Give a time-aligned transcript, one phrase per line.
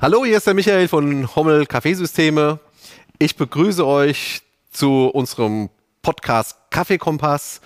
[0.00, 2.60] Hallo, hier ist der Michael von Hommel Kaffeesysteme.
[3.18, 5.70] Ich begrüße euch zu unserem
[6.02, 7.60] Podcast Kaffeekompass.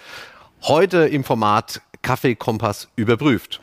[0.62, 3.60] Heute im Format Kaffeekompass überprüft.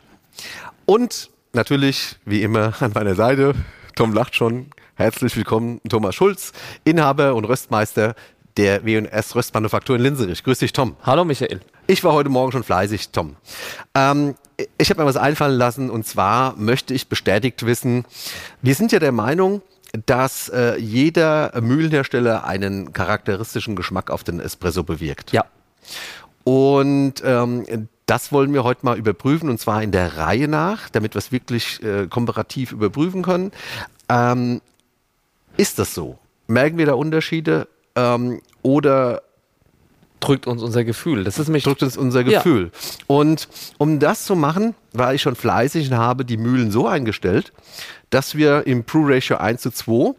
[0.86, 3.56] Und natürlich, wie immer, an meiner Seite,
[3.96, 6.52] Tom lacht schon, herzlich willkommen, Thomas Schulz,
[6.84, 8.14] Inhaber und Röstmeister
[8.60, 10.44] der W&S Röstmanufaktur in Linserich.
[10.44, 10.94] Grüß dich, Tom.
[11.02, 11.60] Hallo, Michael.
[11.86, 13.36] Ich war heute Morgen schon fleißig, Tom.
[13.94, 14.34] Ähm,
[14.76, 18.04] ich habe mir was einfallen lassen und zwar möchte ich bestätigt wissen,
[18.60, 19.62] wir sind ja der Meinung,
[20.04, 25.32] dass äh, jeder Mühlenhersteller einen charakteristischen Geschmack auf den Espresso bewirkt.
[25.32, 25.46] Ja.
[26.44, 31.14] Und ähm, das wollen wir heute mal überprüfen und zwar in der Reihe nach, damit
[31.14, 33.52] wir es wirklich äh, komparativ überprüfen können.
[34.10, 34.60] Ähm,
[35.56, 36.18] ist das so?
[36.46, 37.66] Merken wir da Unterschiede
[37.96, 39.22] ähm, oder
[40.20, 41.24] drückt uns unser Gefühl.
[41.24, 42.70] Das ist mich drückt uns unser Gefühl.
[42.72, 43.04] Ja.
[43.06, 47.52] Und um das zu machen, war ich schon fleißig und habe die Mühlen so eingestellt,
[48.10, 50.14] dass wir im Pro Ratio 1 zu 2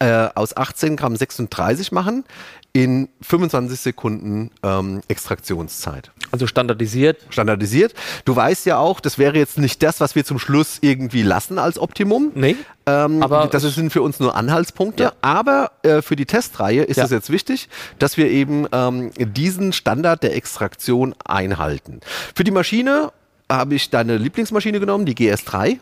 [0.00, 2.24] äh, aus 18 Gramm 36 machen
[2.72, 6.10] in 25 Sekunden ähm, Extraktionszeit.
[6.30, 7.26] Also standardisiert?
[7.30, 7.94] Standardisiert.
[8.24, 11.58] Du weißt ja auch, das wäre jetzt nicht das, was wir zum Schluss irgendwie lassen
[11.58, 12.30] als Optimum.
[12.34, 12.56] Nee.
[12.86, 15.04] Ähm, aber das sind für uns nur Anhaltspunkte.
[15.04, 15.12] Ja.
[15.22, 17.04] Aber äh, für die Testreihe ist ja.
[17.04, 22.00] es jetzt wichtig, dass wir eben ähm, diesen Standard der Extraktion einhalten.
[22.34, 23.12] Für die Maschine
[23.50, 25.78] habe ich deine Lieblingsmaschine genommen, die GS3.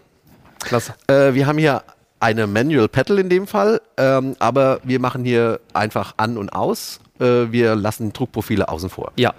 [0.60, 0.94] Klasse.
[1.08, 1.82] Äh, wir haben hier
[2.20, 7.00] eine Manual Pedal in dem Fall, ähm, aber wir machen hier einfach an und aus.
[7.20, 9.12] Äh, wir lassen Druckprofile außen vor.
[9.16, 9.34] Ja.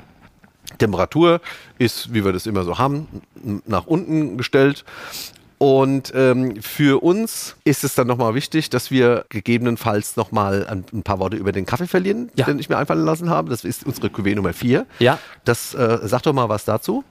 [0.77, 1.41] Temperatur
[1.77, 3.07] ist, wie wir das immer so haben,
[3.65, 4.83] nach unten gestellt.
[5.59, 11.01] Und ähm, für uns ist es dann nochmal wichtig, dass wir gegebenenfalls nochmal ein, ein
[11.01, 12.45] paar Worte über den Kaffee verlieren, ja.
[12.45, 13.49] den ich mir einfallen lassen habe.
[13.49, 14.85] Das ist unsere Cuvée Nummer 4.
[14.99, 15.17] Ja.
[15.45, 17.03] Das äh, sag doch mal was dazu.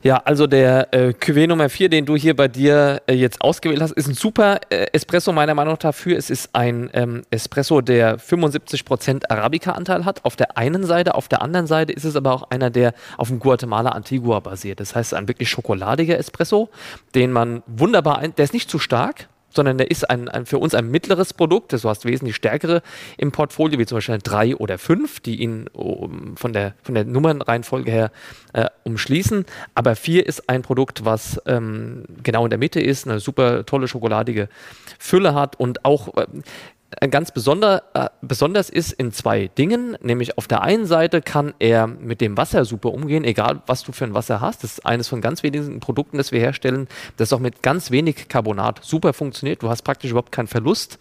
[0.00, 3.82] Ja, also der äh, Cuvée Nummer 4, den du hier bei dir äh, jetzt ausgewählt
[3.82, 6.16] hast, ist ein super äh, Espresso meiner Meinung nach dafür.
[6.16, 11.16] Es ist ein ähm, Espresso, der 75% Arabica-Anteil hat auf der einen Seite.
[11.16, 14.78] Auf der anderen Seite ist es aber auch einer, der auf dem Guatemala Antigua basiert.
[14.78, 16.68] Das heißt, ein wirklich schokoladiger Espresso,
[17.16, 19.28] den man wunderbar, ein der ist nicht zu stark,
[19.58, 21.72] sondern der ist ein, ein, für uns ein mittleres Produkt.
[21.72, 22.80] Du hast wesentlich stärkere
[23.16, 27.04] im Portfolio, wie zum Beispiel drei oder fünf, die ihn um, von, der, von der
[27.04, 28.12] Nummernreihenfolge her
[28.52, 29.44] äh, umschließen.
[29.74, 33.88] Aber vier ist ein Produkt, was ähm, genau in der Mitte ist, eine super tolle
[33.88, 34.48] schokoladige
[34.96, 36.26] Fülle hat und auch äh,
[37.10, 41.86] ganz besonder, äh, besonders ist in zwei Dingen, nämlich auf der einen Seite kann er
[41.86, 44.64] mit dem Wasser super umgehen, egal was du für ein Wasser hast.
[44.64, 46.88] Das ist eines von ganz wenigen Produkten, das wir herstellen,
[47.18, 49.62] das auch mit ganz wenig Carbonat super funktioniert.
[49.62, 50.98] Du hast praktisch überhaupt keinen Verlust,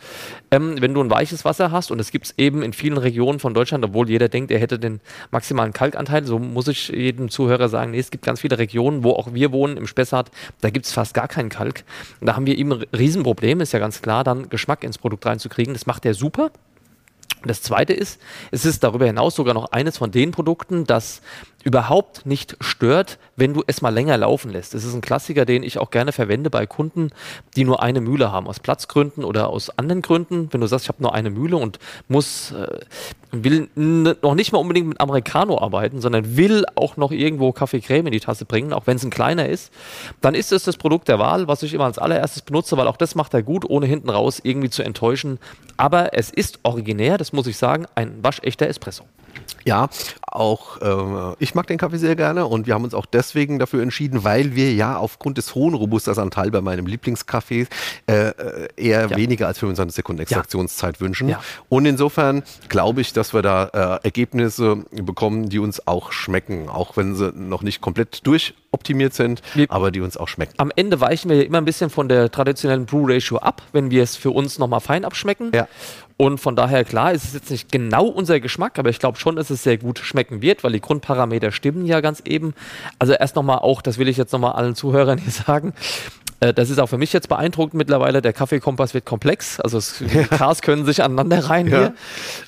[0.52, 1.90] ähm, wenn du ein weiches Wasser hast.
[1.90, 4.80] Und es gibt es eben in vielen Regionen von Deutschland, obwohl jeder denkt, er hätte
[4.80, 5.00] den
[5.32, 6.26] maximalen Kalkanteil.
[6.26, 9.54] So muss ich jedem Zuhörer sagen, nee, es gibt ganz viele Regionen, wo auch wir
[9.54, 11.86] wohnen, im Spessart, da gibt es fast gar keinen Kalk.
[12.20, 15.77] Da haben wir eben ein Riesenproblem, ist ja ganz klar, dann Geschmack ins Produkt reinzukriegen.
[15.78, 16.50] Das macht er super.
[17.46, 21.22] Das zweite ist, es ist darüber hinaus sogar noch eines von den Produkten, das
[21.64, 24.74] überhaupt nicht stört, wenn du es mal länger laufen lässt.
[24.74, 27.10] Das ist ein Klassiker, den ich auch gerne verwende bei Kunden,
[27.56, 30.48] die nur eine Mühle haben, aus Platzgründen oder aus anderen Gründen.
[30.52, 32.80] Wenn du sagst, ich habe nur eine Mühle und muss, äh,
[33.32, 38.14] will noch nicht mal unbedingt mit Americano arbeiten, sondern will auch noch irgendwo Kaffee-Creme in
[38.14, 39.74] die Tasse bringen, auch wenn es ein kleiner ist,
[40.22, 42.98] dann ist es das Produkt der Wahl, was ich immer als allererstes benutze, weil auch
[42.98, 45.40] das macht er gut, ohne hinten raus irgendwie zu enttäuschen.
[45.76, 49.04] Aber es ist originär, das muss ich sagen, ein waschechter Espresso.
[49.66, 49.90] Ja,
[50.38, 53.82] auch äh, ich mag den Kaffee sehr gerne und wir haben uns auch deswegen dafür
[53.82, 57.68] entschieden, weil wir ja aufgrund des hohen Robusta-Anteils bei meinem Lieblingskaffee
[58.08, 59.18] äh, äh, eher ja.
[59.18, 61.02] weniger als 25 Sekunden Extraktionszeit ja.
[61.02, 61.30] wünschen.
[61.30, 61.42] Ja.
[61.70, 66.96] Und insofern glaube ich, dass wir da äh, Ergebnisse bekommen, die uns auch schmecken, auch
[66.96, 70.54] wenn sie noch nicht komplett durchoptimiert sind, wir, aber die uns auch schmecken.
[70.58, 74.04] Am Ende weichen wir ja immer ein bisschen von der traditionellen Brew-Ratio ab, wenn wir
[74.04, 75.52] es für uns nochmal fein abschmecken.
[75.54, 75.68] Ja.
[76.18, 79.36] Und von daher, klar, ist es jetzt nicht genau unser Geschmack, aber ich glaube schon,
[79.36, 82.56] dass es sehr gut schmecken wird, weil die Grundparameter stimmen ja ganz eben.
[82.98, 85.74] Also erst nochmal auch, das will ich jetzt nochmal allen Zuhörern hier sagen,
[86.40, 88.24] äh, das ist auch für mich jetzt beeindruckend mittlerweile.
[88.24, 89.60] Der Kaffeekompass wird komplex.
[89.60, 89.80] Also
[90.30, 91.78] Cars können sich aneinander rein ja.
[91.78, 91.94] hier,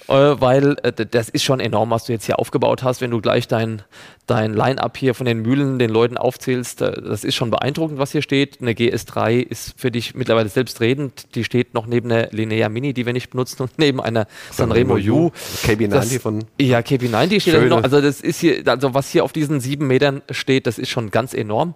[0.10, 3.48] weil äh, das ist schon enorm, was du jetzt hier aufgebaut hast, wenn du gleich
[3.48, 3.84] dein,
[4.28, 6.82] dein Line-Up hier von den Mühlen den Leuten aufzählst.
[6.82, 8.60] Das ist schon beeindruckend, was hier steht.
[8.62, 11.36] Eine GS3 ist für dich mittlerweile selbstredend.
[11.36, 14.96] Die steht noch neben einer Linnea Mini, die wir nicht benutzen, und neben einer Sanremo
[14.96, 15.32] U.
[15.64, 16.44] KB90 das, von.
[16.60, 17.84] Ja, KB90 steht da noch.
[17.84, 21.12] Also das ist hier, also was hier auf diesen sieben Metern steht, das ist schon
[21.12, 21.76] ganz enorm.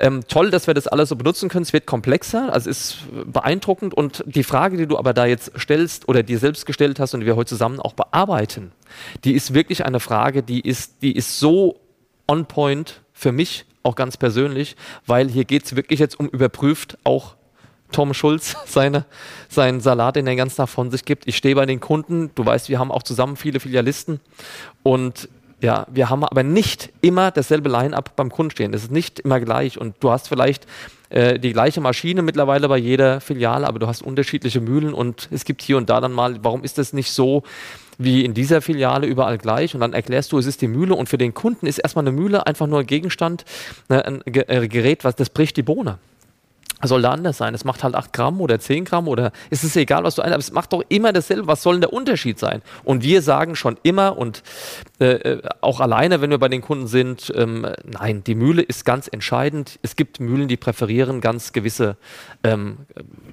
[0.00, 1.62] Ähm, toll, dass wir das alles so benutzen können.
[1.62, 3.94] Es wird komplexer, also es ist beeindruckend.
[3.94, 7.20] Und die Frage, die du aber da jetzt stellst oder dir selbst gestellt hast und
[7.20, 8.72] die wir heute zusammen auch bearbeiten,
[9.24, 11.80] die ist wirklich eine Frage, die ist, die ist so
[12.28, 14.76] on point für mich, auch ganz persönlich,
[15.06, 17.36] weil hier geht es wirklich jetzt um überprüft auch
[17.92, 19.04] Tom Schulz seine,
[19.48, 21.26] seinen Salat, den er den ganzen Tag von sich gibt.
[21.26, 22.30] Ich stehe bei den Kunden.
[22.34, 24.20] Du weißt, wir haben auch zusammen viele Filialisten.
[24.82, 25.28] Und
[25.60, 28.72] ja, wir haben aber nicht immer dasselbe Line-up beim Kunden stehen.
[28.72, 29.78] Das ist nicht immer gleich.
[29.80, 30.66] Und du hast vielleicht
[31.08, 35.44] äh, die gleiche Maschine mittlerweile bei jeder Filiale, aber du hast unterschiedliche Mühlen und es
[35.44, 37.42] gibt hier und da dann mal, warum ist das nicht so
[37.98, 39.74] wie in dieser Filiale überall gleich?
[39.74, 42.12] Und dann erklärst du, es ist die Mühle und für den Kunden ist erstmal eine
[42.12, 43.44] Mühle einfach nur ein Gegenstand,
[43.88, 45.98] ne, ein äh, Gerät, was das bricht die Bohne
[46.82, 47.54] soll da anders sein?
[47.54, 50.32] Es macht halt 8 Gramm oder 10 Gramm oder ist es egal, was du ein,
[50.32, 51.46] aber es macht doch immer dasselbe.
[51.46, 52.62] Was soll denn der Unterschied sein?
[52.84, 54.42] Und wir sagen schon immer und
[55.00, 58.84] äh, äh, auch alleine, wenn wir bei den Kunden sind, ähm, nein, die Mühle ist
[58.84, 59.78] ganz entscheidend.
[59.82, 61.96] Es gibt Mühlen, die präferieren ganz gewisse
[62.44, 62.78] ähm,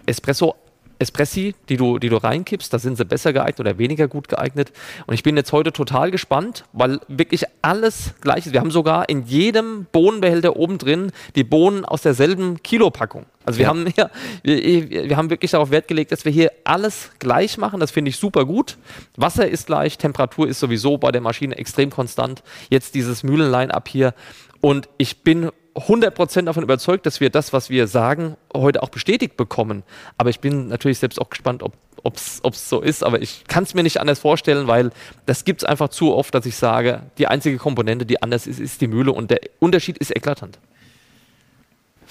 [0.06, 0.56] Espresso
[1.00, 4.72] Espressi, die du, die du reinkippst, da sind sie besser geeignet oder weniger gut geeignet.
[5.06, 8.54] Und ich bin jetzt heute total gespannt, weil wirklich alles gleich ist.
[8.54, 13.26] Wir haben sogar in jedem Bohnenbehälter oben drin die Bohnen aus derselben Kilopackung.
[13.46, 13.70] Also wir, ja.
[13.70, 14.10] haben, ja,
[14.44, 17.80] wir, wir, haben wirklich darauf Wert gelegt, dass wir hier alles gleich machen.
[17.80, 18.78] Das finde ich super gut.
[19.18, 22.44] Wasser ist gleich, Temperatur ist sowieso bei der Maschine extrem konstant.
[22.70, 24.14] Jetzt dieses Mühlenline-Up hier.
[24.62, 29.38] Und ich bin 100% davon überzeugt, dass wir das, was wir sagen, heute auch bestätigt
[29.38, 29.84] bekommen.
[30.18, 31.74] Aber ich bin natürlich selbst auch gespannt, ob
[32.16, 33.04] es so ist.
[33.04, 34.92] Aber ich kann es mir nicht anders vorstellen, weil
[35.26, 38.60] das gibt es einfach zu oft, dass ich sage, die einzige Komponente, die anders ist,
[38.60, 40.60] ist die Mühle und der Unterschied ist eklatant.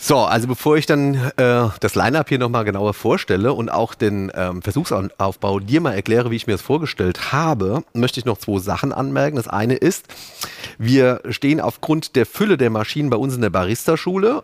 [0.05, 4.33] So, also bevor ich dann äh, das Line-Up hier nochmal genauer vorstelle und auch den
[4.35, 8.59] ähm, Versuchsaufbau dir mal erkläre, wie ich mir das vorgestellt habe, möchte ich noch zwei
[8.59, 9.37] Sachen anmerken.
[9.37, 10.07] Das eine ist,
[10.77, 14.43] wir stehen aufgrund der Fülle der Maschinen bei uns in der Barista-Schule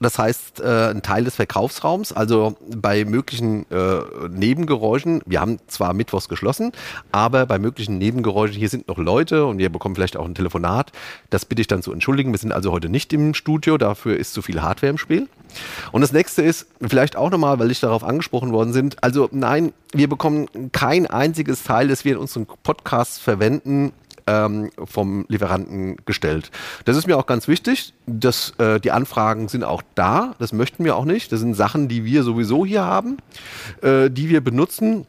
[0.00, 4.00] das heißt, äh, ein Teil des Verkaufsraums, also bei möglichen äh,
[4.30, 6.72] Nebengeräuschen, wir haben zwar mittwochs geschlossen,
[7.12, 10.92] aber bei möglichen Nebengeräuschen, hier sind noch Leute und ihr bekommt vielleicht auch ein Telefonat.
[11.28, 12.32] Das bitte ich dann zu entschuldigen.
[12.32, 15.28] Wir sind also heute nicht im Studio, dafür ist zu viel Hardware im Spiel.
[15.92, 19.72] Und das nächste ist, vielleicht auch nochmal, weil ich darauf angesprochen worden sind, also nein,
[19.92, 23.92] wir bekommen kein einziges Teil, das wir in unseren Podcasts verwenden,
[24.30, 26.50] ähm, vom Lieferanten gestellt.
[26.84, 27.92] Das ist mir auch ganz wichtig.
[28.06, 30.34] dass äh, die Anfragen sind auch da.
[30.38, 31.32] Das möchten wir auch nicht.
[31.32, 33.18] Das sind Sachen, die wir sowieso hier haben,
[33.82, 35.06] äh, die wir benutzen.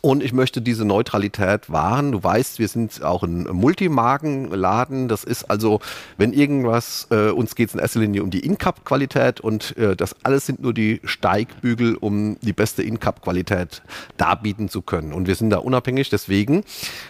[0.00, 2.12] Und ich möchte diese Neutralität wahren.
[2.12, 5.08] Du weißt, wir sind auch ein Multimarkenladen.
[5.08, 5.80] Das ist also,
[6.18, 10.14] wenn irgendwas, äh, uns geht es in erster Linie um die In-Cup-Qualität und äh, das
[10.22, 13.80] alles sind nur die Steigbügel, um die beste In-Cup-Qualität
[14.18, 15.14] darbieten zu können.
[15.14, 16.10] Und wir sind da unabhängig.
[16.10, 16.64] Deswegen,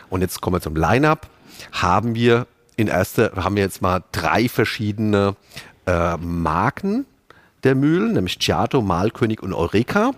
[0.08, 1.28] und jetzt kommen wir zum Line-Up
[1.72, 2.46] haben wir
[2.76, 5.36] in erster, haben wir jetzt mal drei verschiedene
[5.86, 7.06] äh, Marken
[7.62, 10.12] der Mühlen, nämlich Giato, Malkönig und Eureka.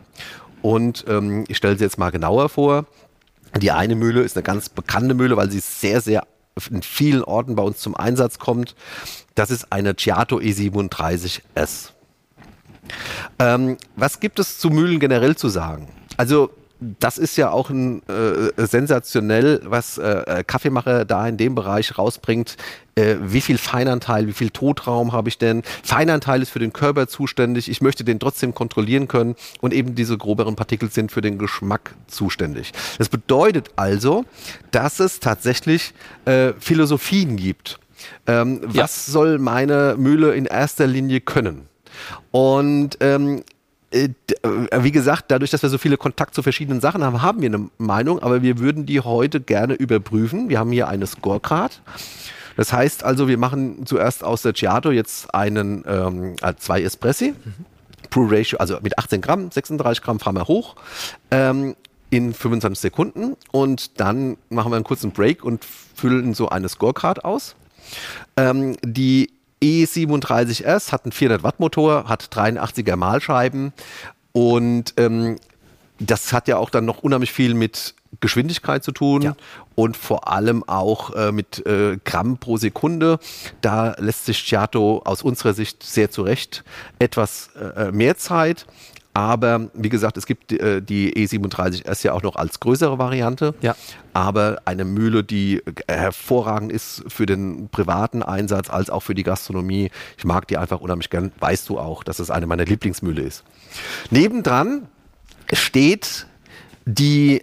[0.62, 2.86] Und ähm, ich stelle sie jetzt mal genauer vor.
[3.56, 6.26] Die eine Mühle ist eine ganz bekannte Mühle, weil sie sehr, sehr
[6.70, 8.74] in vielen Orten bei uns zum Einsatz kommt.
[9.34, 11.90] Das ist eine Giato E37S.
[13.38, 15.88] Ähm, was gibt es zu Mühlen generell zu sagen?
[16.16, 16.50] Also
[16.80, 22.56] das ist ja auch ein, äh, sensationell, was äh, Kaffeemacher da in dem Bereich rausbringt.
[22.94, 25.62] Äh, wie viel Feinanteil, wie viel Totraum habe ich denn?
[25.82, 27.70] Feinanteil ist für den Körper zuständig.
[27.70, 31.94] Ich möchte den trotzdem kontrollieren können und eben diese groberen Partikel sind für den Geschmack
[32.08, 32.72] zuständig.
[32.98, 34.24] Das bedeutet also,
[34.70, 35.94] dass es tatsächlich
[36.24, 37.78] äh, Philosophien gibt.
[38.26, 38.84] Ähm, ja.
[38.84, 41.68] Was soll meine Mühle in erster Linie können?
[42.30, 43.55] Und ähm, äh, äh,
[43.92, 47.70] wie gesagt, dadurch, dass wir so viele Kontakt zu verschiedenen Sachen haben, haben wir eine
[47.78, 50.48] Meinung, aber wir würden die heute gerne überprüfen.
[50.48, 51.80] Wir haben hier eine Scorecard.
[52.56, 57.32] Das heißt also, wir machen zuerst aus der Giato jetzt einen ähm, äh, zwei Espressi.
[57.32, 57.64] Mhm.
[58.10, 60.76] Pro Ratio, also mit 18 Gramm, 36 Gramm fahren wir hoch.
[61.30, 61.74] Ähm,
[62.10, 67.24] in 25 Sekunden und dann machen wir einen kurzen Break und füllen so eine Scorecard
[67.24, 67.56] aus.
[68.36, 69.30] Ähm, die
[69.62, 73.72] E37S hat einen 400 Watt Motor, hat 83er Mahlscheiben
[74.32, 75.36] und ähm,
[75.98, 79.36] das hat ja auch dann noch unheimlich viel mit Geschwindigkeit zu tun ja.
[79.74, 83.18] und vor allem auch äh, mit äh, Gramm pro Sekunde.
[83.60, 86.64] Da lässt sich Giato aus unserer Sicht sehr zurecht
[86.98, 88.66] etwas äh, mehr Zeit.
[89.16, 93.54] Aber wie gesagt, es gibt äh, die E37S ja auch noch als größere Variante.
[93.62, 93.74] Ja.
[94.12, 99.90] Aber eine Mühle, die hervorragend ist für den privaten Einsatz als auch für die Gastronomie.
[100.18, 101.32] Ich mag die einfach unheimlich gern.
[101.40, 103.42] Weißt du auch, dass es eine meiner Lieblingsmühle ist.
[104.10, 104.86] Nebendran
[105.50, 106.26] steht
[106.84, 107.42] die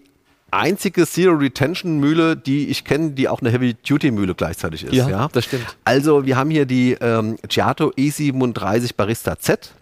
[0.52, 4.94] einzige Zero Retention Mühle, die ich kenne, die auch eine Heavy Duty Mühle gleichzeitig ist.
[4.94, 5.76] Ja, ja, das stimmt.
[5.86, 9.74] Also wir haben hier die ähm, Giato E37 Barista Z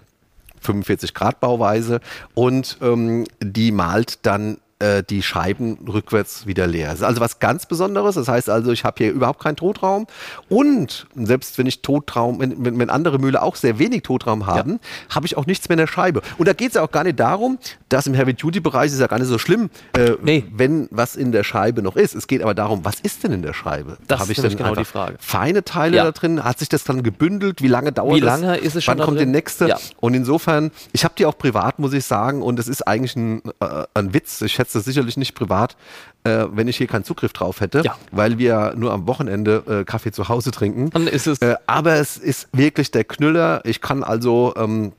[0.62, 2.00] 45 Grad Bauweise
[2.34, 6.90] und ähm, die malt dann äh, die Scheiben rückwärts wieder leer.
[6.90, 8.16] Das ist also was ganz Besonderes.
[8.16, 10.08] Das heißt also, ich habe hier überhaupt keinen Totraum.
[10.50, 15.16] Und selbst wenn ich Totraum, wenn, wenn andere Mühle auch sehr wenig Totraum haben, ja.
[15.16, 16.22] habe ich auch nichts mehr in der Scheibe.
[16.38, 17.60] Und da geht es ja auch gar nicht darum,
[17.90, 20.46] dass im Heavy-Duty-Bereich ist ja gar nicht so schlimm, äh, nee.
[20.52, 22.16] wenn was in der Scheibe noch ist.
[22.16, 23.98] Es geht aber darum, was ist denn in der Scheibe?
[24.08, 25.18] Das habe ich denn genau die Frage.
[25.20, 26.04] Feine Teile ja.
[26.06, 26.44] da drin?
[26.44, 27.62] Hat sich das dann gebündelt?
[27.62, 28.98] Wie lange dauert Wie lange ist es schon?
[28.98, 29.32] Wann kommt drin?
[29.32, 29.68] der nächste?
[29.68, 29.78] Ja.
[30.00, 33.42] Und insofern, ich habe die auch privat, muss ich sagen, und es ist eigentlich ein,
[33.60, 34.42] äh, ein Witz.
[34.42, 35.76] Ich schätze sicherlich nicht privat,
[36.24, 37.98] äh, wenn ich hier keinen Zugriff drauf hätte, ja.
[38.12, 40.90] weil wir nur am Wochenende äh, Kaffee zu Hause trinken.
[40.92, 41.40] Dann ist es.
[41.40, 43.62] Äh, aber es ist wirklich der Knüller.
[43.66, 44.94] Ich kann also ähm,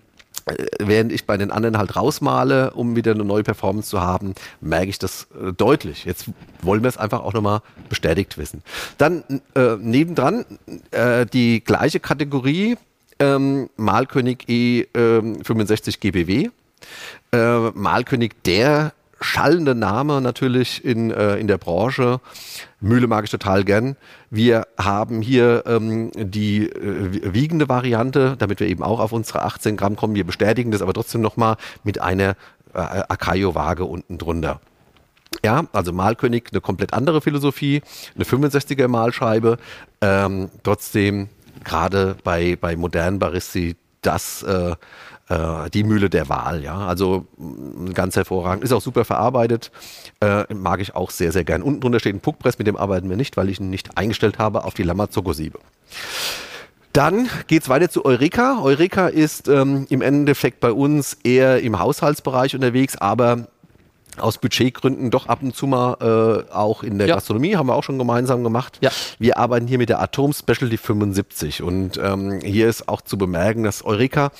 [0.46, 4.34] äh, während ich bei den anderen halt rausmale, um wieder eine neue Performance zu haben,
[4.60, 6.04] merke ich das äh, deutlich.
[6.04, 6.26] Jetzt
[6.62, 8.62] wollen wir es einfach auch nochmal bestätigt wissen.
[8.98, 9.22] Dann
[9.54, 10.44] äh, nebendran
[10.90, 12.76] äh, die gleiche Kategorie,
[13.18, 16.50] ähm, Malkönig E65 GBW.
[17.32, 22.20] Äh, Malkönig, der schallende Name natürlich in, äh, in der Branche.
[22.80, 23.96] Mühle mag ich total gern.
[24.30, 29.76] Wir haben hier ähm, die äh, wiegende Variante, damit wir eben auch auf unsere 18
[29.76, 30.14] Gramm kommen.
[30.14, 32.30] Wir bestätigen das aber trotzdem nochmal mit einer
[32.74, 34.60] äh, Akayo-Waage unten drunter.
[35.44, 37.82] Ja, also Malkönig, eine komplett andere Philosophie,
[38.14, 39.58] eine 65er Malscheibe.
[40.00, 41.28] Ähm, trotzdem,
[41.64, 44.74] gerade bei, bei modernen Baristi, das äh,
[45.32, 46.62] äh, die Mühle der Wahl.
[46.62, 48.64] Ja, also mm, ganz hervorragend.
[48.64, 49.70] Ist auch super verarbeitet.
[50.20, 51.62] Äh, mag ich auch sehr, sehr gern.
[51.62, 54.38] Unten drunter steht ein Puckpress, mit dem arbeiten wir nicht, weil ich ihn nicht eingestellt
[54.38, 55.58] habe auf die Lamazzoco-Siebe.
[56.92, 58.60] Dann geht es weiter zu Eureka.
[58.60, 63.46] Eureka ist ähm, im Endeffekt bei uns eher im Haushaltsbereich unterwegs, aber
[64.18, 65.96] aus Budgetgründen doch ab und zu mal
[66.48, 67.14] äh, auch in der ja.
[67.14, 68.78] Gastronomie, haben wir auch schon gemeinsam gemacht.
[68.82, 68.90] Ja.
[69.18, 73.64] Wir arbeiten hier mit der Atom Specialty 75 und ähm, hier ist auch zu bemerken,
[73.64, 74.30] dass Eureka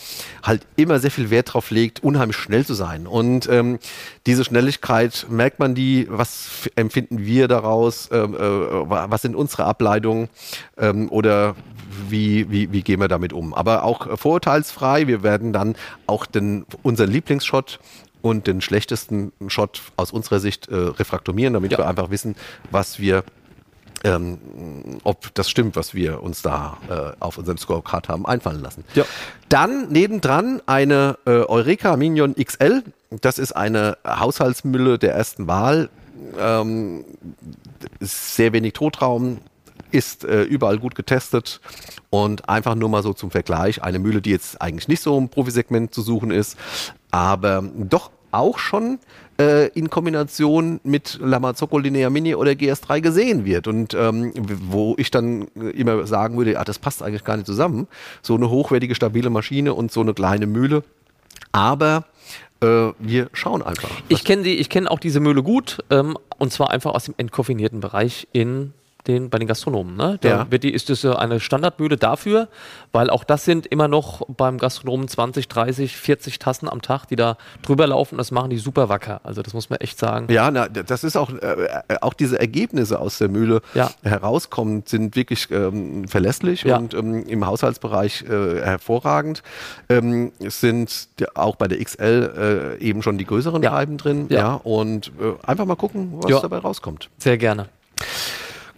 [0.43, 3.07] halt immer sehr viel Wert darauf legt, unheimlich schnell zu sein.
[3.07, 3.79] Und ähm,
[4.27, 10.29] diese Schnelligkeit, merkt man die, was empfinden wir daraus, ähm, äh, was sind unsere Ableitungen
[10.77, 11.55] ähm, oder
[12.09, 13.55] wie, wie, wie gehen wir damit um?
[13.55, 15.77] Aber auch vorurteilsfrei, wir werden dann
[16.07, 17.79] auch den, unseren Lieblingsshot
[18.23, 21.79] und den schlechtesten Shot aus unserer Sicht äh, refraktomieren, damit ja.
[21.79, 22.37] wir einfach wissen,
[22.71, 23.25] was wir
[24.05, 24.39] ähm,
[25.05, 28.85] ob das stimmt, was wir uns da äh, auf unserem Scorecard haben einfallen lassen.
[28.95, 29.05] Ja.
[29.49, 32.83] Dann nebendran eine äh, Eureka Minion XL.
[33.21, 35.89] Das ist eine Haushaltsmülle der ersten Wahl.
[36.37, 37.05] Ähm,
[38.01, 39.39] sehr wenig Totraum,
[39.93, 41.61] ist äh, überall gut getestet
[42.11, 45.29] und einfach nur mal so zum Vergleich eine Mühle, die jetzt eigentlich nicht so im
[45.29, 46.57] Profisegment zu suchen ist,
[47.13, 48.99] aber doch auch schon
[49.39, 53.69] äh, in Kombination mit Lamazocco Linea Mini oder GS3 gesehen wird.
[53.69, 57.87] Und ähm, wo ich dann immer sagen würde, ah, das passt eigentlich gar nicht zusammen.
[58.23, 60.83] So eine hochwertige, stabile Maschine und so eine kleine Mühle.
[61.53, 62.07] Aber
[62.63, 63.91] äh, wir schauen einfach.
[64.09, 68.29] Ich kenne die, auch diese Mühle gut, ähm, und zwar einfach aus dem entkoffinierten Bereich
[68.33, 68.73] in
[69.07, 69.97] den, bei den Gastronomen.
[69.97, 70.19] Ne?
[70.21, 70.51] Da ja.
[70.51, 72.49] wird die, ist das eine Standardmühle dafür,
[72.93, 77.17] weil auch das sind immer noch beim Gastronomen 20, 30, 40 Tassen am Tag, die
[77.17, 78.19] da drüber laufen.
[78.19, 79.21] Das machen die super wacker.
[79.25, 80.27] Also das muss man echt sagen.
[80.31, 81.69] Ja, na, das ist auch, äh,
[82.01, 83.91] auch diese Ergebnisse aus der Mühle ja.
[84.03, 86.77] herauskommen, sind wirklich ähm, verlässlich ja.
[86.77, 89.43] und ähm, im Haushaltsbereich äh, hervorragend.
[89.89, 94.27] Ähm, es sind auch bei der XL äh, eben schon die größeren Scheiben drin.
[94.29, 94.55] Ja.
[94.55, 97.11] und äh, einfach mal gucken, was dabei rauskommt.
[97.19, 97.69] Sehr gerne.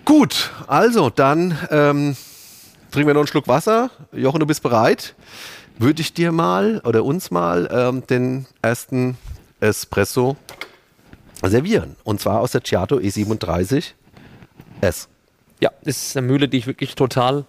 [0.04, 2.16] Gut, also dann ähm,
[2.90, 3.90] trinken wir noch einen Schluck Wasser.
[4.12, 5.14] Jochen, du bist bereit.
[5.78, 9.16] Würde ich dir mal oder uns mal ähm, den ersten
[9.60, 10.36] Espresso
[11.42, 11.96] servieren.
[12.04, 13.92] Und zwar aus der Ciato E37
[14.82, 15.08] S.
[15.60, 17.44] Ja, ist eine Mühle, die ich wirklich total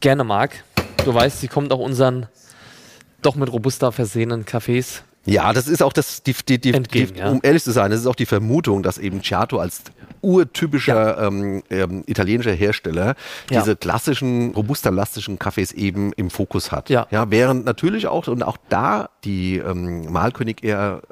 [0.00, 0.64] gerne mag.
[1.04, 2.26] Du weißt, sie kommt auch unseren
[3.22, 7.20] doch mit Robusta versehenen Cafés ja, das ist auch das, die, die, die, Entgegen, die
[7.20, 7.30] ja.
[7.30, 9.82] um ehrlich zu sein, das ist auch die Vermutung, dass eben Ciato als
[10.22, 11.26] urtypischer ja.
[11.26, 13.14] ähm, ähm, italienischer Hersteller
[13.50, 13.60] ja.
[13.60, 16.90] diese klassischen, robusta-lastischen Kaffees eben im Fokus hat.
[16.90, 17.06] Ja.
[17.10, 17.30] ja.
[17.30, 21.02] Während natürlich auch, und auch da die ähm, Malkönig eher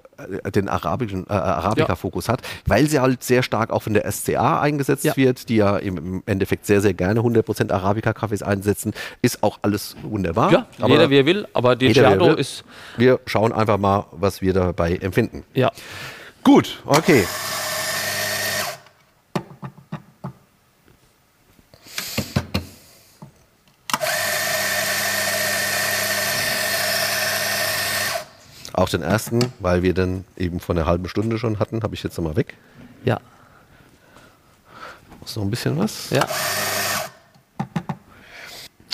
[0.55, 2.35] den arabischen äh, Arabica-Fokus ja.
[2.35, 5.17] hat, weil sie halt sehr stark auch von der SCA eingesetzt ja.
[5.17, 10.53] wird, die ja im Endeffekt sehr, sehr gerne 100% Arabica-Kaffees einsetzen, ist auch alles wunderbar.
[10.53, 12.65] Ja, aber jeder wie er will, aber die Giardo ist...
[12.97, 15.45] Wir schauen einfach mal, was wir dabei empfinden.
[15.55, 15.71] Ja.
[16.43, 17.25] Gut, okay.
[28.77, 32.03] Auch den ersten, weil wir dann eben vor einer halben Stunde schon hatten, habe ich
[32.03, 32.59] jetzt nochmal weg.
[33.07, 33.19] Ja.
[35.21, 36.11] Muss noch ein bisschen was?
[36.11, 36.29] Ja.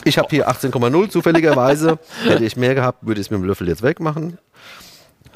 [0.04, 1.98] Ich habe hier 18,0 zufälligerweise.
[2.24, 4.38] Hätte ich mehr gehabt, würde ich es mit dem Löffel jetzt wegmachen.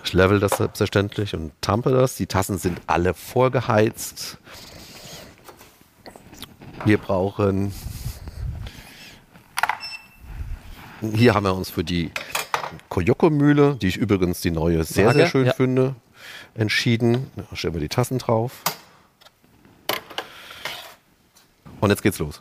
[0.04, 2.14] Ich level das selbstverständlich und tampe das.
[2.14, 4.38] Die Tassen sind alle vorgeheizt.
[6.84, 7.74] Wir brauchen.
[11.14, 12.12] Hier haben wir uns für die
[12.88, 15.52] Koyoko-Mühle, die ich übrigens die neue sehr, Waage, sehr schön ja.
[15.52, 15.94] finde,
[16.54, 17.30] entschieden.
[17.36, 18.62] Da stellen wir die Tassen drauf.
[21.80, 22.38] Und jetzt geht's los.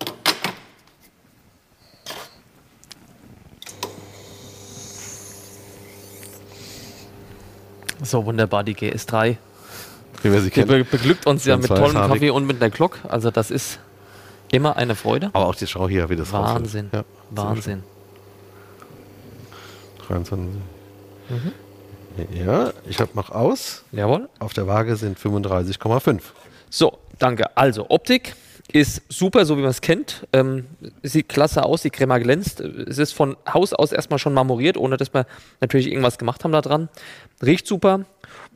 [8.02, 9.38] So wunderbar, die GS3.
[10.22, 10.68] Wie wir sie Die kennen.
[10.68, 11.94] be beglückt uns ja mit tollem.
[11.94, 13.00] Kaffee und mit einer Glock.
[13.08, 13.80] Also das ist
[14.52, 15.30] immer eine Freude.
[15.34, 16.90] Aber auch die Schau hier, wie das Wahnsinn.
[16.94, 17.84] Ja, Wahnsinn.
[20.08, 20.62] 23.
[21.30, 21.52] Mhm.
[22.34, 23.84] Ja, ich hab mach aus.
[23.92, 24.30] Jawohl.
[24.40, 26.22] Auf der Waage sind 35,5.
[26.70, 27.56] So, danke.
[27.58, 28.36] Also, Optik
[28.72, 30.26] ist super, so wie man es kennt.
[30.34, 30.66] Ähm,
[31.04, 32.62] sieht klasse aus, die Crema glänzt.
[32.62, 35.26] Es ist von Haus aus erstmal schon marmoriert, ohne dass wir
[35.62, 36.90] natürlich irgendwas gemacht haben da dran.
[37.44, 38.06] Riecht super.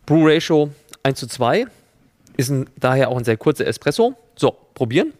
[0.05, 0.71] Brew Ratio
[1.03, 1.67] 1 zu 2.
[2.37, 4.15] Ist ein, daher auch ein sehr kurzer Espresso.
[4.35, 5.13] So, probieren.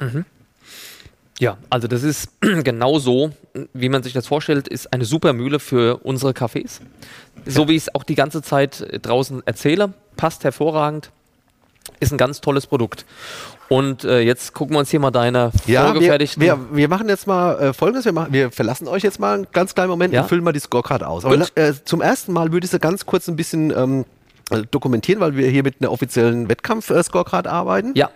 [0.00, 0.24] Mhm.
[1.40, 3.30] Ja, also das ist genau so,
[3.72, 6.80] wie man sich das vorstellt, ist eine super Mühle für unsere Cafés.
[7.46, 11.10] So wie ich es auch die ganze Zeit draußen erzähle, passt hervorragend,
[12.00, 13.04] ist ein ganz tolles Produkt.
[13.68, 16.42] Und äh, jetzt gucken wir uns hier mal deine Ja, wir, vorgefertigten.
[16.42, 19.46] wir, wir machen jetzt mal äh, folgendes: wir, machen, wir verlassen euch jetzt mal einen
[19.52, 20.22] ganz kleinen Moment Ja.
[20.22, 21.24] und füllen mal die Scorecard aus.
[21.24, 24.04] Aber äh, zum ersten Mal würde ich sie ganz kurz ein bisschen ähm, äh,
[24.70, 27.92] dokumentieren, weil wir hier mit einer offiziellen Wettkampf-Scorecard arbeiten.
[27.94, 28.10] ja,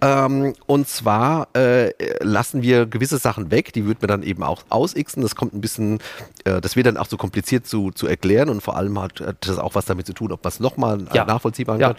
[0.00, 1.92] Ähm, und zwar äh,
[2.22, 5.22] lassen wir gewisse Sachen weg, die würden wir dann eben auch ausixen.
[5.22, 6.00] Das kommt ein bisschen,
[6.44, 9.58] äh, das wird dann auch so kompliziert zu, zu erklären und vor allem hat, das
[9.58, 11.22] auch was damit zu tun, ob man es nochmal Ja.
[11.22, 11.88] äh, nachvollziehbar Ja.
[11.88, 11.96] kann.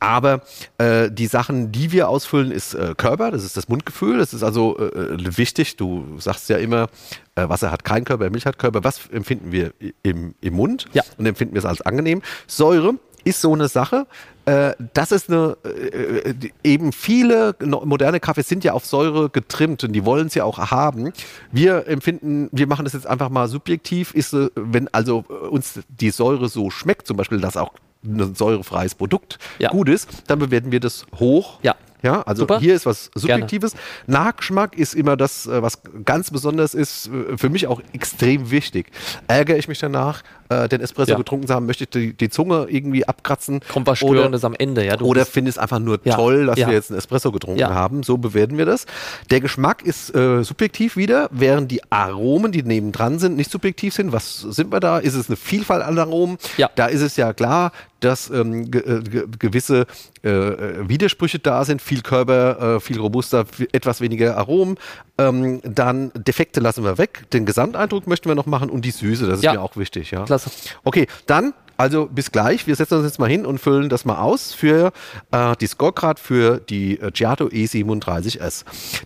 [0.00, 0.42] Aber
[0.78, 4.42] äh, die Sachen, die wir ausfüllen, ist äh, Körper, das ist das Mundgefühl, das ist
[4.42, 5.76] also äh, äh, wichtig.
[5.76, 6.88] Du sagst ja immer,
[7.34, 8.84] äh, Wasser hat keinen Körper, Milch hat Körper.
[8.84, 11.02] Was empfinden wir im, im Mund Ja.
[11.16, 12.20] und empfinden wir es als angenehm?
[12.46, 12.94] Säure
[13.26, 14.06] ist so eine Sache.
[14.46, 19.82] Äh, das ist eine, äh, die- eben viele moderne Kaffees sind ja auf Säure getrimmt
[19.84, 21.12] und die wollen es ja auch haben.
[21.50, 25.80] Wir empfinden, wir machen das jetzt einfach mal subjektiv, ist, äh, wenn also äh, uns
[25.88, 27.72] die Säure so schmeckt, zum Beispiel, dass auch
[28.04, 29.70] ein säurefreies Produkt Ja.
[29.70, 31.58] gut ist, dann bewerten wir das hoch.
[31.62, 31.74] Ja.
[32.06, 32.60] Ja, also Super.
[32.60, 33.74] hier ist was Subjektives.
[34.06, 38.86] Nachgeschmack ist immer das, äh, was ganz besonders ist, äh, für mich auch extrem wichtig.
[39.26, 41.16] Ärgere ich mich danach, äh, den Espresso Ja.
[41.16, 43.60] getrunken zu haben, möchte ich die, die Zunge irgendwie abkratzen.
[43.72, 44.84] kommt was oder, Störendes am Ende.
[44.84, 46.14] Ja, oder finde es einfach nur Ja.
[46.14, 48.04] toll, dass wir jetzt einen Espresso getrunken haben.
[48.04, 48.86] So bewerten wir das.
[49.30, 54.12] Der Geschmack ist äh, subjektiv wieder, während die Aromen, die nebendran sind, nicht subjektiv sind.
[54.12, 54.98] Was sind wir da?
[54.98, 56.38] Ist es eine Vielfalt an Aromen?
[56.56, 56.70] Ja.
[56.76, 59.86] Da ist es ja klar, dass ähm, ge äh, ge gewisse
[60.22, 61.80] äh, äh, Widersprüche da sind.
[61.82, 64.76] Viel Körper, äh, viel robuster, etwas weniger Aromen.
[65.18, 67.24] Ähm, dann Defekte lassen wir weg.
[67.32, 69.54] Den Gesamteindruck möchten wir noch machen und die Süße, das ist Ja.
[69.54, 70.10] mir auch wichtig.
[70.10, 70.24] Ja.
[70.24, 70.50] Klasse.
[70.84, 72.66] Okay, dann, also bis gleich.
[72.66, 74.92] Wir setzen uns jetzt mal hin und füllen das mal aus für
[75.30, 78.64] äh, die Scorecard für die äh, Giato E37S.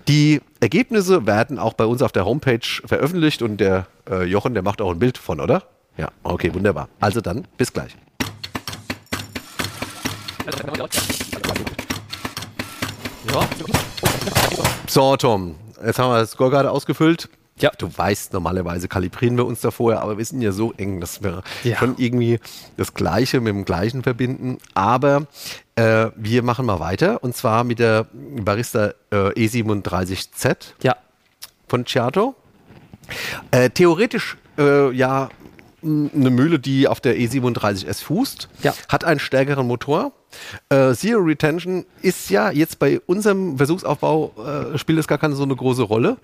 [0.09, 4.62] Die Ergebnisse werden auch bei uns auf der Homepage veröffentlicht und der äh, Jochen, der
[4.62, 5.62] macht auch ein Bild von, oder?
[5.96, 6.88] Ja, okay, wunderbar.
[7.00, 7.96] Also dann, bis gleich.
[14.88, 17.28] So, Tom, jetzt haben wir das Scorecard ausgefüllt.
[17.58, 17.70] Ja.
[17.76, 21.22] Du weißt, normalerweise kalibrieren wir uns da vorher, aber wir sind ja so eng, dass
[21.22, 21.76] wir Ja.
[21.76, 22.40] schon irgendwie
[22.78, 24.58] das Gleiche mit dem Gleichen verbinden.
[24.74, 25.26] Aber
[25.76, 30.96] äh, wir machen mal weiter und zwar mit der Barista äh, E37Z ja.
[31.68, 32.34] von Ciato.
[33.50, 35.28] Äh, theoretisch äh, ja
[35.82, 38.74] eine Mühle, die auf der E37S fußt, Ja.
[38.88, 40.12] hat einen stärkeren Motor.
[40.68, 44.32] Äh, Zero Retention ist ja jetzt bei unserem Versuchsaufbau
[44.74, 46.16] äh, spielt es gar keine so eine große Rolle.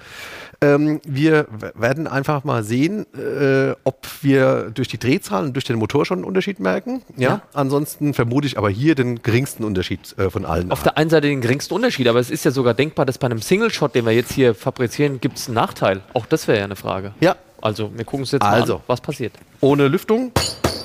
[0.62, 5.76] Ähm, wir werden einfach mal sehen, äh, ob wir durch die Drehzahlen und durch den
[5.76, 7.02] Motor schon einen Unterschied merken.
[7.16, 7.26] Ja.
[7.28, 7.42] Ja.
[7.52, 10.70] Ansonsten vermute ich aber hier den geringsten Unterschied äh, von allen.
[10.70, 13.26] Auf der einen Seite den geringsten Unterschied, aber es ist ja sogar denkbar, dass bei
[13.26, 16.00] einem Single-Shot, den wir jetzt hier fabrizieren, gibt es einen Nachteil.
[16.14, 17.12] Auch das wäre ja eine Frage.
[17.20, 18.74] ja, Also, wir gucken uns jetzt Also.
[18.74, 19.32] mal an, was passiert.
[19.60, 20.32] ohne Lüftung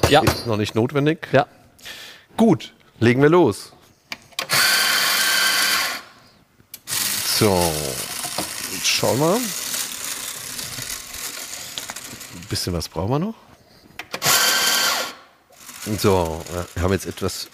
[0.10, 1.28] Ja, ist noch nicht notwendig.
[1.32, 1.46] ja.
[2.38, 3.74] Gut, legen wir los.
[7.38, 7.74] So,
[8.72, 9.36] jetzt schauen wir.
[12.36, 13.36] Ein bisschen was brauchen wir noch.
[15.98, 17.48] So, ja, wir haben jetzt etwas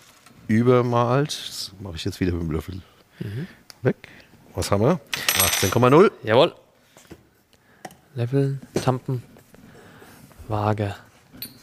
[0.47, 1.29] übermalt.
[1.29, 2.81] Das mache ich jetzt wieder mit dem Löffel
[3.83, 3.95] weg.
[4.53, 4.99] Was haben wir?
[5.61, 6.11] 18,0.
[6.23, 6.53] Jawohl.
[8.15, 9.23] Leveln, Tampen,
[10.49, 10.95] Waage.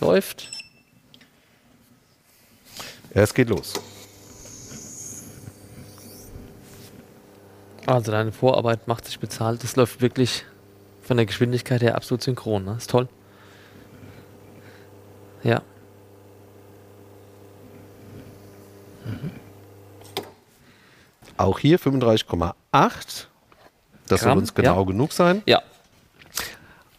[0.00, 0.50] Läuft.
[3.14, 3.74] Ja, es geht los.
[7.86, 9.62] Also deine Vorarbeit macht sich bezahlt.
[9.62, 10.44] Das läuft wirklich
[11.02, 12.76] Von der Geschwindigkeit her absolut synchron, ne?
[12.78, 13.08] Ist toll.
[15.42, 15.60] Ja.
[21.36, 22.54] Auch hier 35,8.
[24.06, 24.86] Das soll Gramm, uns genau ja.
[24.86, 25.42] genug sein.
[25.46, 25.62] Ja.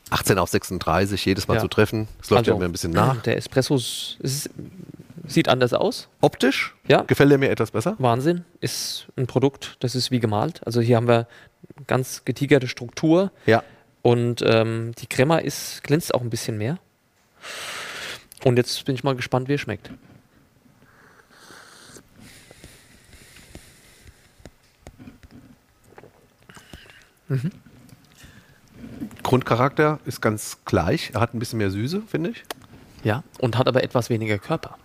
[0.09, 1.61] 18 auf 36, jedes Mal Ja.
[1.61, 2.07] zu treffen.
[2.19, 3.21] Das läuft ja Also, immer ein bisschen nach.
[3.23, 4.49] Der Espresso ist,
[5.27, 6.07] sieht anders aus.
[6.21, 7.01] Optisch Ja.
[7.03, 7.95] gefällt er mir etwas besser.
[7.99, 8.45] Wahnsinn.
[8.61, 10.61] Ist ein Produkt, das ist wie gemalt.
[10.65, 11.27] Also hier haben wir
[11.87, 13.63] ganz getigerte Struktur Ja.
[14.01, 16.77] und ähm, die Crema ist, glänzt auch ein bisschen mehr.
[18.43, 19.89] Und jetzt bin ich mal gespannt, wie er schmeckt.
[29.23, 31.11] Grundcharakter ist ganz gleich.
[31.13, 32.43] Er hat ein bisschen mehr Süße, finde ich.
[33.03, 33.23] Ja.
[33.39, 34.77] Und hat aber etwas weniger Körper.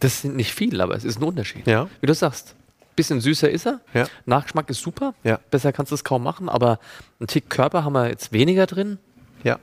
[0.00, 1.66] Das sind nicht viel, aber es ist ein Unterschied.
[1.66, 1.88] Ja.
[2.00, 2.54] Wie du sagst,
[2.96, 3.80] bisschen süßer ist er.
[3.92, 4.06] Ja.
[4.26, 5.14] Nachgeschmack ist super.
[5.24, 5.38] Ja.
[5.50, 6.78] Besser kannst du es kaum machen, aber
[7.20, 8.98] ein Tick Körper haben wir jetzt weniger drin.
[9.42, 9.58] Ja.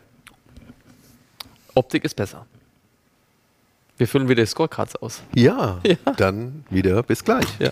[1.75, 2.45] Optik ist besser.
[3.97, 5.21] Wir füllen wieder die Scorecards aus.
[5.35, 5.95] Ja, Ja.
[6.17, 7.45] dann wieder bis gleich.
[7.59, 7.69] Ja.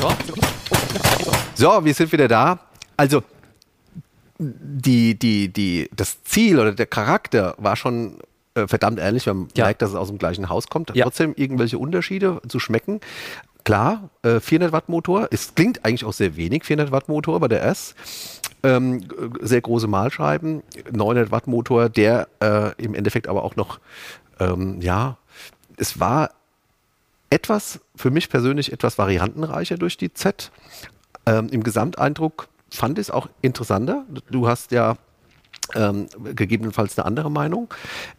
[0.00, 0.16] Ja.
[1.54, 2.58] So, wir sind wieder da.
[2.96, 3.22] Also,
[4.38, 8.18] die, die, die, das Ziel oder der Charakter war schon
[8.54, 9.26] äh, verdammt ähnlich.
[9.26, 9.64] Man Ja.
[9.64, 10.94] merkt, dass es aus dem gleichen Haus kommt.
[10.94, 11.04] Ja.
[11.04, 13.00] Trotzdem irgendwelche Unterschiede zu schmecken.
[13.64, 15.28] Klar, äh, 400 Watt Motor.
[15.30, 17.94] Es klingt eigentlich auch sehr wenig, 400 Watt Motor bei der S.
[18.62, 23.78] Ähm, g- sehr große Mahlscheiben, 900 Watt Motor, der äh, im Endeffekt aber auch noch,
[24.40, 25.18] ähm, ja,
[25.76, 26.30] es war
[27.30, 30.50] etwas, für mich persönlich etwas variantenreicher durch die Z.
[31.26, 34.04] Ähm, Im Gesamteindruck fand es auch interessanter.
[34.30, 34.96] Du hast ja
[35.74, 37.72] ähm, gegebenenfalls eine andere Meinung.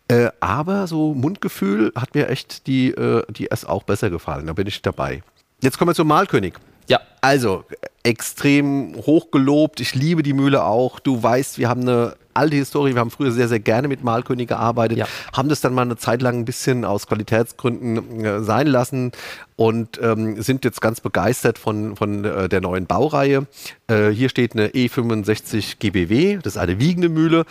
[0.07, 4.47] Äh, aber so Mundgefühl hat mir echt die, äh, die S auch besser gefallen.
[4.47, 5.23] Da bin ich dabei.
[5.61, 6.53] Jetzt kommen wir zum Malkönig.
[6.87, 6.99] Ja.
[7.21, 7.65] Also,
[8.03, 9.79] extrem hochgelobt.
[9.79, 10.99] Ich liebe die Mühle auch.
[10.99, 12.93] Du weißt, wir haben eine alte Historie.
[12.93, 14.97] Wir haben früher sehr, sehr gerne mit Malkönig gearbeitet.
[14.97, 15.07] Ja.
[15.33, 19.11] Haben das dann mal eine Zeit lang ein bisschen aus Qualitätsgründen äh, sein lassen
[19.55, 23.45] und ähm, sind jetzt ganz begeistert von, von äh, der neuen Baureihe.
[23.87, 26.37] Äh, hier steht eine E65 GBW.
[26.41, 27.45] Das ist eine wiegende Mühle.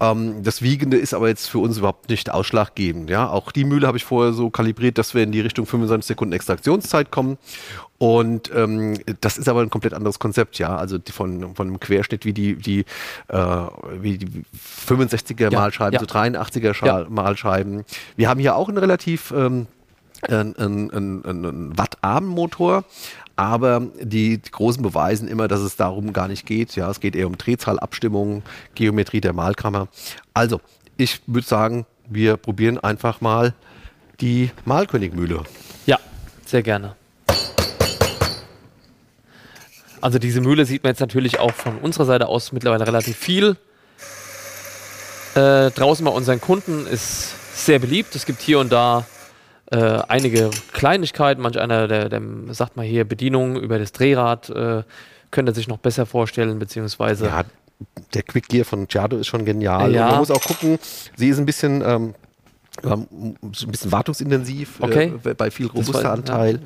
[0.00, 3.10] Ähm, das Wiegende ist aber jetzt für uns überhaupt nicht ausschlaggebend.
[3.10, 3.28] Ja?
[3.28, 6.32] Auch die Mühle habe ich vorher so kalibriert, dass wir in die Richtung 25 Sekunden
[6.32, 7.38] Extraktionszeit kommen.
[7.98, 10.74] Und ähm, das ist aber ein komplett anderes Konzept, ja.
[10.74, 12.80] Also von, von einem Querschnitt wie die, die,
[13.28, 13.36] äh,
[14.00, 14.44] wie die
[14.88, 16.00] 65er Ja, Mahlscheiben, ja.
[16.00, 17.08] so 83er Schal Ja.
[17.08, 17.84] Mahlscheiben.
[18.16, 19.68] Wir haben hier auch einen relativ ähm,
[20.28, 22.84] ein, ein, ein, ein, ein wattarmen Motor.
[23.36, 26.76] Aber die, Großen beweisen immer, dass es darum gar nicht geht.
[26.76, 28.42] Ja, es geht eher um Drehzahlabstimmung,
[28.74, 29.88] Geometrie der Mahlkammer.
[30.34, 30.60] Also,
[30.96, 33.54] ich würde sagen, wir probieren einfach mal
[34.20, 35.42] die Malkönigmühle.
[35.86, 35.98] Ja,
[36.44, 36.94] sehr gerne.
[40.00, 43.56] Also diese Mühle sieht man jetzt natürlich auch von unserer Seite aus mittlerweile relativ viel.
[45.34, 48.14] Äh, draußen bei unseren Kunden ist sehr beliebt.
[48.16, 49.06] Es gibt hier und da
[49.72, 51.40] äh, einige Kleinigkeiten.
[51.42, 54.82] Manch einer, der, der sagt mal hier Bedienung über das Drehrad, äh,
[55.30, 57.44] könnte sich noch besser vorstellen, beziehungsweise Ja,
[58.14, 59.92] der Quick Gear von Giardo ist schon genial.
[59.92, 60.04] Ja.
[60.04, 60.78] Und man muss auch gucken,
[61.16, 62.14] sie ist ein bisschen, ähm,
[62.84, 63.06] ähm,
[63.42, 65.12] ein bisschen wartungsintensiv Okay.
[65.24, 66.58] äh, bei viel war- robuster Anteil.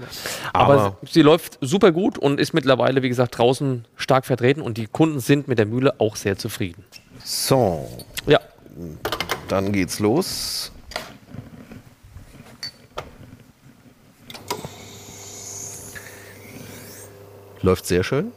[0.53, 4.77] Aber, Aber, sie läuft super gut und ist mittlerweile, wie gesagt, draußen stark vertreten und
[4.79, 6.85] die Kunden sind mit der Mühle auch sehr zufrieden.
[7.25, 7.89] so,
[8.27, 8.41] Ja,
[9.49, 10.71] dann geht's los.
[17.67, 18.31] Läuft sehr schön.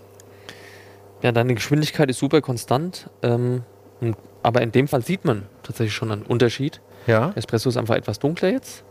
[1.22, 3.62] ja deine Geschwindigkeit ist super konstant, ähm,
[4.42, 6.82] aber in dem Fall sieht man tatsächlich schon einen Unterschied.
[7.06, 7.28] Ja.
[7.28, 8.84] Der Espresso ist einfach etwas dunkler jetzt.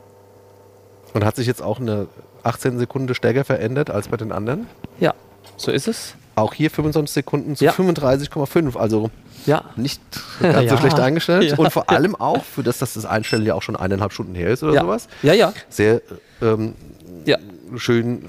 [1.12, 2.06] Und hat sich jetzt auch eine
[2.44, 4.68] 18 Sekunden stärker verändert als bei den anderen.
[5.00, 5.12] Ja,
[5.56, 6.14] so ist es.
[6.36, 7.72] Auch hier 25 Sekunden zu Ja.
[7.72, 8.76] 35,5.
[8.76, 9.10] Also
[9.44, 10.00] Ja, nicht
[10.40, 10.78] ganz so Ja.
[10.78, 11.50] schlecht eingestellt.
[11.50, 11.56] Ja.
[11.56, 14.50] Und vor allem auch, für das, dass das Einstellen ja auch schon eineinhalb Stunden her
[14.50, 16.00] ist oder sowas, Ja, ja, sehr
[16.40, 16.74] ähm,
[17.24, 17.38] ja.
[17.76, 18.22] Schön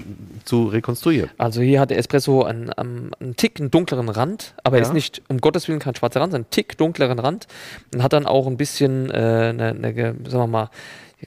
[0.44, 1.30] zu rekonstruieren.
[1.38, 4.88] Also hier hat der Espresso einen, einen, einen Tick, einen dunkleren Rand, aber er Ja.
[4.88, 7.46] ist nicht, um Gottes Willen, kein schwarzer Rand, sondern einen Tick dunkleren Rand
[7.94, 10.70] und hat dann auch ein bisschen äh, eine, eine, ge- sagen wir mal,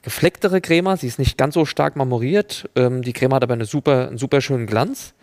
[0.02, 0.96] geflecktere Crema.
[0.96, 2.68] Sie ist nicht ganz so stark marmoriert.
[2.74, 5.14] Ähm, die Crema hat aber eine super, einen super schönen Glanz.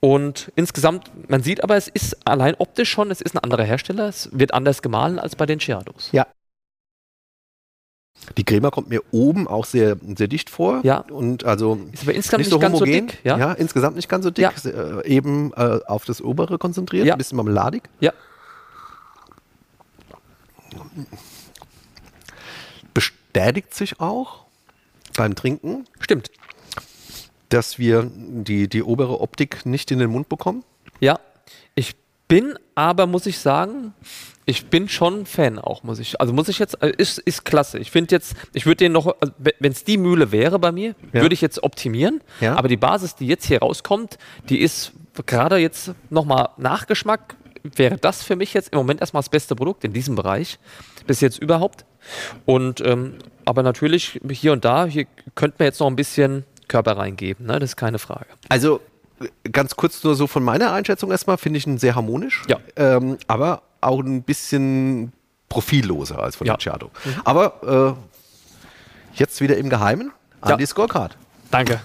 [0.00, 4.08] Und insgesamt, man sieht aber, es ist allein optisch schon, es ist ein anderer Hersteller.
[4.08, 6.08] Es wird anders gemahlen als bei den Giados.
[6.12, 6.26] Ja.
[8.36, 10.80] Die Crema kommt mir oben auch sehr, sehr dicht vor.
[10.84, 10.98] Ja.
[10.98, 12.92] Und also Ist aber insgesamt nicht nicht, so ganz homogen.
[12.94, 13.18] so dick.
[13.24, 14.42] Ja, insgesamt nicht ganz so dick.
[14.44, 14.52] Ja.
[14.56, 17.14] Sehr, Äh, eben äh, auf das obere konzentriert, Ja.
[17.14, 17.82] ein bisschen marmeladig.
[18.00, 18.12] ja.
[22.94, 24.44] Bestätigt sich auch
[25.16, 25.86] beim Trinken.
[26.00, 26.30] stimmt.
[27.48, 30.64] dass wir die, die obere Optik nicht in den Mund bekommen?
[31.00, 31.20] Ja,
[31.74, 31.94] ich
[32.32, 33.92] bin aber, muss ich sagen,
[34.46, 36.18] ich bin schon Fan auch, muss ich.
[36.18, 37.78] Also muss ich jetzt, äh, ist, ist klasse.
[37.78, 40.94] Ich finde jetzt, ich würde den noch, also wenn es die Mühle wäre bei mir,
[41.12, 41.20] Ja.
[41.20, 42.22] würde ich jetzt optimieren.
[42.40, 42.56] Ja.
[42.56, 44.16] Aber die Basis, die jetzt hier rauskommt,
[44.48, 44.92] die ist
[45.26, 47.36] gerade jetzt nochmal Nachgeschmack.
[47.76, 50.58] Wäre das für mich jetzt im Moment erstmal das beste Produkt in diesem Bereich,
[51.06, 51.84] bis jetzt überhaupt.
[52.46, 56.96] Und ähm, aber natürlich hier und da, hier könnte man jetzt noch ein bisschen Körper
[56.96, 57.58] reingeben, ne?
[57.58, 58.26] das ist keine Frage.
[58.48, 58.91] Also äh,
[59.50, 62.58] ganz kurz nur so von meiner Einschätzung erstmal, finde ich ihn sehr harmonisch, Ja.
[62.76, 65.12] ähm, aber auch ein bisschen
[65.48, 66.54] profilloser als von Ja.
[66.54, 66.90] Luciano.
[67.24, 67.96] Aber
[69.14, 70.56] äh, jetzt wieder im Geheimen an Ja.
[70.56, 71.16] die Scorecard.
[71.50, 71.80] Danke.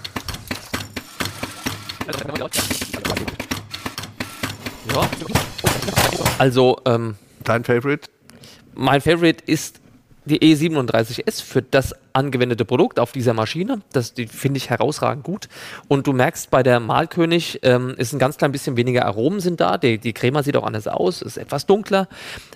[6.40, 8.10] Also, ähm, Dein Favorite?
[8.76, 9.80] mein Favorite ist
[10.28, 13.82] die E37S für das angewendete Produkt auf dieser Maschine.
[13.94, 15.48] Das finde ich herausragend gut.
[15.88, 19.60] Und du merkst, bei der Malkönig ähm, ist ein ganz klein bisschen weniger Aromen sind
[19.60, 19.78] da.
[19.78, 22.08] Die, die Crema sieht auch anders aus, ist etwas dunkler.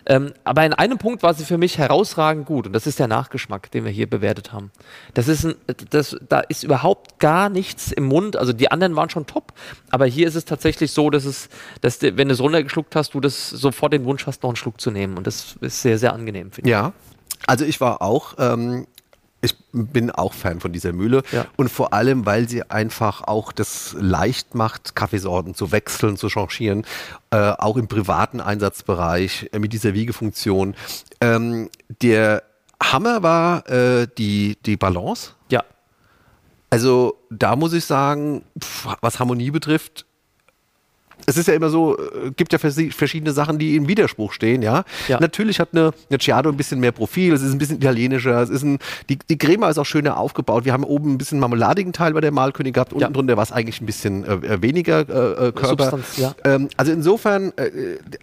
[0.05, 2.67] Ähm, aber in einem Punkt war sie für mich herausragend gut.
[2.67, 4.71] Und das ist der Nachgeschmack, den wir hier bewertet haben.
[5.13, 5.55] Das ist ein,
[5.91, 8.36] das, da ist überhaupt gar nichts im Mund.
[8.36, 9.53] Also die anderen waren schon top.
[9.89, 11.49] Aber hier ist es tatsächlich so, dass es,
[11.81, 14.81] dass wenn du es runtergeschluckt hast, du das sofort den Wunsch hast, noch einen Schluck
[14.81, 15.17] zu nehmen.
[15.17, 16.71] Und das ist sehr, sehr angenehm, finde ich.
[16.71, 16.93] Ja.
[17.47, 18.88] Also ich war auch, ähm,
[19.41, 21.45] ich bin auch Fan von dieser Mühle Ja.
[21.58, 26.86] und vor allem, weil sie einfach auch das leicht macht, Kaffeesorten zu wechseln, zu changieren,
[27.32, 30.75] äh, auch im privaten Einsatzbereich äh, mit dieser Wiegefunktion.
[31.21, 31.69] Ähm,
[32.01, 32.43] der
[32.84, 35.32] Hammer war äh, die, die Balance.
[35.49, 35.63] Ja.
[36.69, 40.06] Also da muss ich sagen, pf, was Harmonie betrifft,
[41.25, 44.84] es ist ja immer so, äh, gibt ja verschiedene Sachen, die im Widerspruch stehen, ja.
[45.07, 45.19] Ja.
[45.19, 48.49] Natürlich hat eine, eine Ciado ein bisschen mehr Profil, es ist ein bisschen italienischer, es
[48.49, 48.79] ist ein,
[49.10, 50.65] die, die Crema ist auch schöner aufgebaut.
[50.65, 53.10] Wir haben oben ein bisschen marmeladigen Teil bei der Malkönig gehabt, unten Ja.
[53.10, 55.67] drunter war es eigentlich ein bisschen äh, äh, weniger äh, äh, Körper.
[55.91, 56.36] Substanz, ja.
[56.43, 57.69] ähm, also insofern, äh,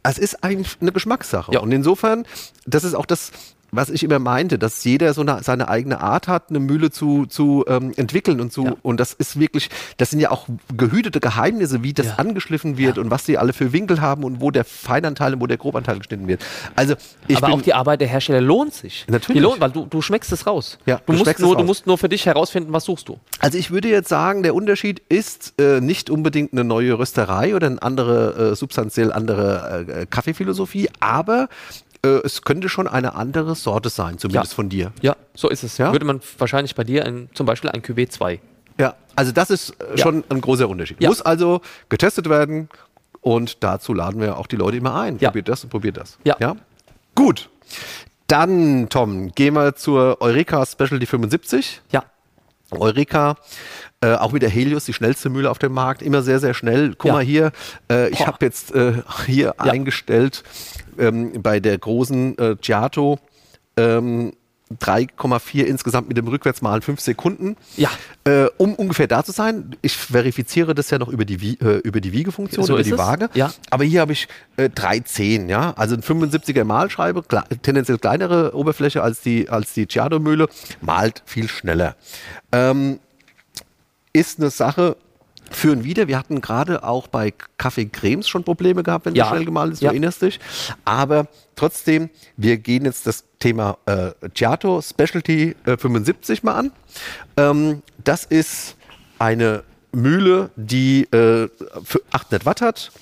[0.03, 1.53] es ist eigentlich eine Geschmackssache.
[1.53, 1.61] Ja.
[1.61, 2.25] Und insofern,
[2.67, 3.31] das ist auch das,
[3.71, 7.27] was ich immer meinte, dass jeder so eine, seine eigene Art hat, eine Mühle zu,
[7.27, 8.75] zu ähm, entwickeln und zu, Ja.
[8.83, 12.15] und das ist wirklich, das sind ja auch gehütete Geheimnisse, wie das Ja.
[12.17, 15.47] angeschliffen wird und was die alle für Winkel haben und wo der Feinanteil und wo
[15.47, 16.45] der Grobanteil geschnitten wird.
[16.77, 16.95] Also
[17.27, 19.05] ich aber auch die Arbeit der Hersteller lohnt sich.
[19.09, 19.39] Natürlich.
[19.39, 20.79] Die lohnt, weil du, du schmeckst es raus.
[20.87, 21.67] Ja, du, du musst nur, es du raus.
[21.67, 23.19] musst nur für dich herausfinden, was suchst du.
[23.41, 27.67] Also ich würde jetzt sagen, der Unterschied ist äh, nicht unbedingt eine neue Rösterei oder
[27.67, 31.49] eine andere, äh, substanziell andere äh, Kaffeephilosophie, aber
[32.05, 34.57] äh, es könnte schon eine andere Sorte sein, zumindest Ja.
[34.57, 34.93] von dir.
[35.03, 35.79] Ja, so ist es.
[35.79, 35.93] Ja?
[35.93, 38.41] Würde man wahrscheinlich bei dir ein, zum Beispiel ein Cuvée 2.
[38.79, 39.99] Ja, also das ist äh, Ja.
[39.99, 41.01] schon ein großer Unterschied.
[41.01, 41.09] Ja.
[41.09, 42.69] Muss also getestet werden
[43.21, 45.19] und dazu laden wir auch die Leute immer ein.
[45.19, 46.19] Probiert das und probiert das.
[46.25, 46.57] Ja.
[47.15, 47.49] Gut.
[48.29, 51.81] Dann, Tom, gehen wir zur Eureka Specialty 75.
[51.91, 52.05] Ja.
[52.71, 53.37] Eureka,
[54.01, 56.91] äh, auch mit der Helios, die schnellste Mühle auf dem Markt, immer sehr, sehr schnell.
[56.91, 57.13] Guck Ja.
[57.15, 57.53] mal hier,
[57.91, 58.95] äh, ich habe jetzt äh,
[59.27, 59.73] hier Ja.
[59.73, 60.43] eingestellt
[60.99, 63.19] ähm, bei der großen äh, Giato
[63.77, 64.33] ähm,
[64.81, 67.57] 3,4 insgesamt mit dem Rückwärtsmalen 5 Sekunden.
[67.77, 67.91] Ja.
[68.25, 71.79] Äh, um ungefähr da zu sein, ich verifiziere das ja noch über die, Wie- äh,
[71.79, 72.99] über die Wiegefunktion, So über die es.
[72.99, 73.31] Waage.
[73.35, 73.51] Ja.
[73.71, 75.73] Aber hier habe ich äh, 3,10, ja.
[75.77, 80.49] Also ein 75er Malscheibe, kle tendenziell kleinere Oberfläche als die, als die Giado-Mühle,
[80.81, 81.97] malt viel schneller.
[82.53, 82.99] Ähm,
[84.13, 84.97] ist eine Sache
[85.51, 86.09] für und wieder.
[86.09, 89.25] Wir hatten gerade auch bei Kaffee Cremes schon Probleme gehabt, wenn Ja.
[89.25, 89.91] du schnell gemahlen ist, du Ja.
[89.93, 90.39] erinnerst dich.
[90.85, 96.73] Aber trotzdem, wir gehen jetzt das Thema äh, Giato Specialty äh, 75 mal an.
[97.37, 98.77] Ähm, das ist
[99.19, 101.49] eine Mühle, die äh,
[101.85, 102.93] für 800 Watt hat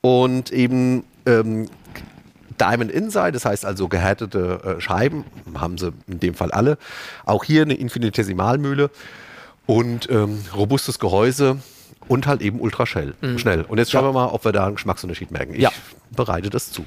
[0.00, 1.68] und eben ähm,
[2.60, 5.24] Diamond Inside, das heißt also gehärtete äh, Scheiben,
[5.58, 6.78] haben sie in dem Fall alle.
[7.24, 8.90] Auch hier eine Infinitesimalmühle
[9.66, 11.58] und ähm, robustes Gehäuse
[12.08, 13.14] und halt eben ultra schnell.
[13.36, 13.62] schnell.
[13.62, 14.08] Und jetzt schauen Ja.
[14.10, 15.54] wir mal, ob wir da einen Geschmacksunterschied merken.
[15.54, 15.70] Ich Ja.
[16.10, 16.84] bereite das zu.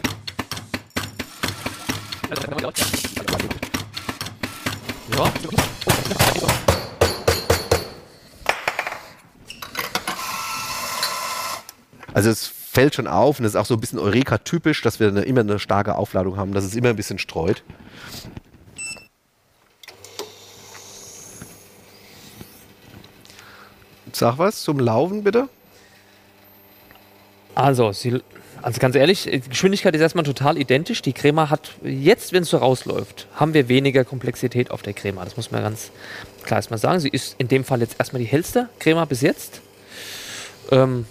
[5.17, 5.32] Ja.
[12.13, 15.08] Also es fällt schon auf und es ist auch so ein bisschen Eureka-typisch, dass wir
[15.10, 17.63] eine, immer eine starke Aufladung haben, dass es immer ein bisschen streut.
[24.17, 25.47] Sag was zum Laufen bitte.
[27.53, 28.19] Also, sie,
[28.63, 31.03] also ganz ehrlich, die Geschwindigkeit ist erstmal total identisch.
[31.03, 35.23] Die Crema hat jetzt, wenn es so rausläuft, haben wir weniger Komplexität auf der Crema.
[35.23, 35.91] Das muss man ganz
[36.41, 36.99] klar erstmal sagen.
[36.99, 39.62] Sie ist in dem Fall jetzt erstmal die hellste Crema bis jetzt.
[40.71, 41.06] Ähm,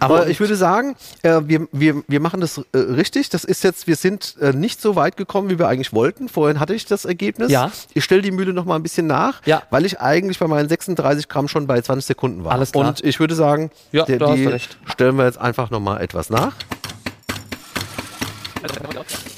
[0.00, 3.28] Aber Und- ich würde sagen, äh, wir, wir, wir machen das äh, richtig.
[3.28, 6.28] Das ist jetzt, wir sind äh, nicht so weit gekommen, wie wir eigentlich wollten.
[6.28, 7.50] Vorhin hatte ich das Ergebnis.
[7.52, 7.70] Ja.
[7.94, 9.62] Ich stelle die Mühle noch mal ein bisschen nach, Ja.
[9.70, 12.52] weil ich eigentlich bei meinen 36 Gramm schon bei 20 Sekunden war.
[12.52, 12.88] Alles klar.
[12.88, 16.54] Und ich würde sagen, Ja, der- die stellen wir jetzt einfach noch mal etwas nach.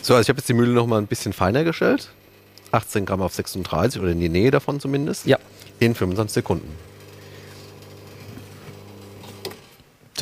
[0.03, 2.11] So, also ich habe jetzt die Mühle noch mal ein bisschen feiner gestellt.
[2.73, 5.27] 18 Gramm auf 36 oder in die Nähe davon zumindest.
[5.27, 5.39] Ja.
[5.79, 6.69] In 25 Sekunden.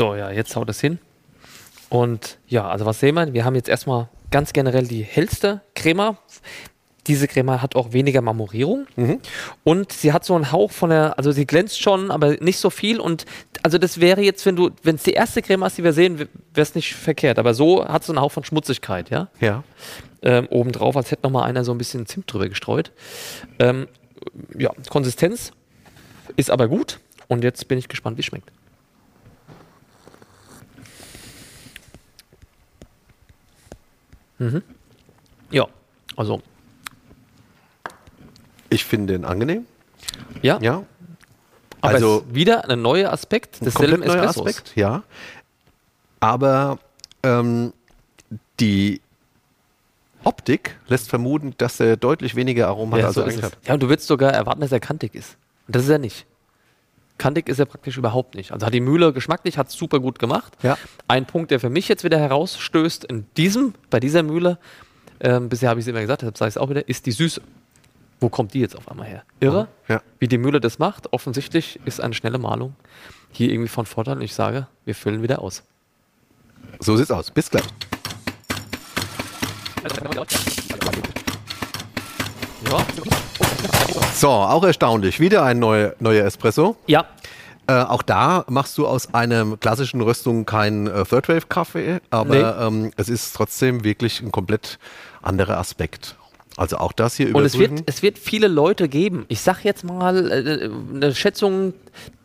[0.00, 0.98] So, ja, jetzt haut es hin.
[1.90, 3.34] Und ja, also was sehen wir?
[3.34, 6.16] Wir haben jetzt erstmal ganz generell die hellste Crema.
[7.06, 8.86] Diese Crema hat auch weniger Marmorierung
[9.62, 12.70] und sie hat so einen Hauch von der, also sie glänzt schon, aber nicht so
[12.70, 13.26] viel und
[13.62, 16.18] also das wäre jetzt, wenn du, wenn es die erste Crema ist, die wir sehen,
[16.18, 19.64] wäre es nicht verkehrt, aber so hat so einen Hauch von Schmutzigkeit, ja, Ja.
[20.22, 22.90] ähm, obendrauf, als hätte noch mal einer so ein bisschen Zimt drüber gestreut.
[23.58, 23.86] Ähm,
[24.56, 25.52] ja, Konsistenz
[26.36, 28.50] ist aber gut und jetzt bin ich gespannt, wie es schmeckt.
[34.40, 34.62] Mhm.
[35.50, 35.66] Ja,
[36.16, 36.42] also,
[38.68, 39.66] Ich finde den angenehm.
[40.42, 40.82] ja, Ja.
[41.80, 44.46] aber also- wieder ein neuer Aspekt desselben neuer Espressos.
[44.46, 45.02] Aspekt, ja.
[46.20, 46.78] Aber
[47.22, 47.72] ähm,
[48.60, 49.00] die
[50.24, 53.44] Optik lässt vermuten, dass er deutlich weniger Aromen hat, Ja, als so er ist eigentlich
[53.52, 53.58] hat.
[53.66, 55.36] ja, und du würdest sogar erwarten, dass er kantig ist.
[55.66, 56.26] Und das ist er nicht.
[57.20, 58.50] Kantig ist er praktisch überhaupt nicht.
[58.50, 60.54] Also hat die Mühle geschmacklich, hat es super gut gemacht.
[60.62, 60.78] Ja.
[61.06, 64.58] Ein Punkt, der für mich jetzt wieder herausstößt in diesem, bei dieser Mühle,
[65.20, 67.12] ähm, bisher habe ich es immer gesagt, deshalb sage ich es auch wieder, ist die
[67.12, 67.42] Süße.
[68.20, 69.22] Wo kommt die jetzt auf einmal her?
[69.38, 70.00] Irre, Ja.
[70.18, 71.12] wie die Mühle das macht.
[71.12, 72.74] Offensichtlich ist eine schnelle Malung
[73.32, 74.16] hier irgendwie von Vorteil.
[74.16, 75.62] Und ich sage, wir füllen wieder aus.
[76.78, 77.30] So sieht's aus.
[77.30, 77.64] Bis gleich.
[82.64, 82.84] Ja,
[84.14, 85.20] So, auch erstaunlich.
[85.20, 86.76] Wieder ein neuer neuer Espresso.
[86.86, 87.06] ja
[87.66, 92.58] Äh, auch da machst du aus einer klassischen Röstung keinen äh, Third Wave Kaffee, aber
[92.66, 94.78] ähm, es ist trotzdem wirklich ein komplett
[95.22, 96.16] anderer Aspekt.
[96.56, 99.24] Also auch das hier Und es wird, es wird viele Leute geben.
[99.28, 101.74] Ich sag jetzt mal, äh, eine Schätzung,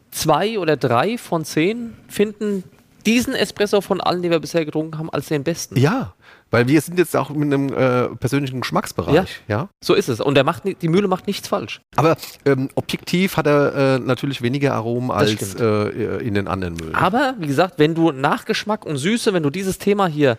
[0.09, 2.63] zwei oder drei von zehn finden
[3.05, 5.77] diesen Espresso von allen, die wir bisher getrunken haben, als den besten.
[5.77, 6.13] ja,
[6.55, 9.41] weil wir sind jetzt auch mit einem äh, persönlichen Geschmacksbereich.
[9.47, 9.69] ja?
[9.83, 10.19] So ist es.
[10.21, 11.81] Und der macht, die Mühle macht nichts falsch.
[11.95, 15.59] Aber ähm, objektiv hat er äh, natürlich weniger Aromen als stimmt.
[15.59, 16.95] äh, in den anderen Mühlen.
[16.95, 20.37] Aber wie gesagt, wenn du Nachgeschmack und Süße, wenn du dieses Thema hier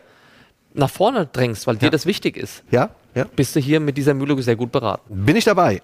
[0.74, 1.90] nach vorne drängst, weil dir Ja.
[1.90, 3.24] das wichtig ist, Ja, ja.
[3.36, 5.24] bist du hier mit dieser Mühle sehr gut beraten.
[5.24, 5.80] Bin ich dabei.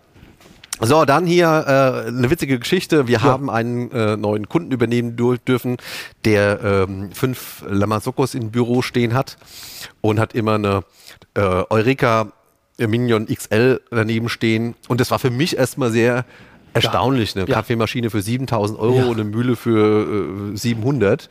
[0.85, 3.07] So, dann hier äh, eine witzige Geschichte.
[3.07, 5.77] Wir haben einen äh, neuen Kunden übernehmen dürfen,
[6.25, 9.38] der ähm, fünf Lamassokos im Büro stehen hat
[10.01, 10.83] und hat immer eine
[11.35, 11.40] äh,
[11.71, 12.33] Eureka
[12.79, 14.75] Minion XL daneben stehen.
[14.88, 16.25] Und das war für mich erstmal sehr
[16.75, 17.37] erstaunlich.
[17.37, 17.55] Eine Ja.
[17.57, 19.05] Kaffeemaschine für 7000 Euro Ja.
[19.05, 21.29] und eine Mühle für äh, 700.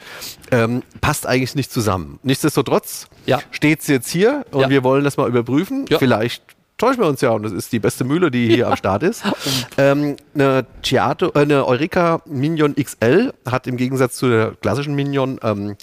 [0.51, 2.19] Ähm, passt eigentlich nicht zusammen.
[2.23, 3.39] Nichtsdestotrotz Ja.
[3.51, 4.69] steht es jetzt hier und Ja.
[4.69, 5.87] wir wollen das mal überprüfen.
[5.89, 5.97] Ja.
[5.99, 6.41] Vielleicht
[6.81, 9.23] täuschen wir uns ja und das ist die beste Mühle, die hier am Start ist.
[9.77, 15.39] Ähm, eine, Giato, äh, eine Eureka Minion XL hat im Gegensatz zu der klassischen Minion
[15.43, 15.75] ähm,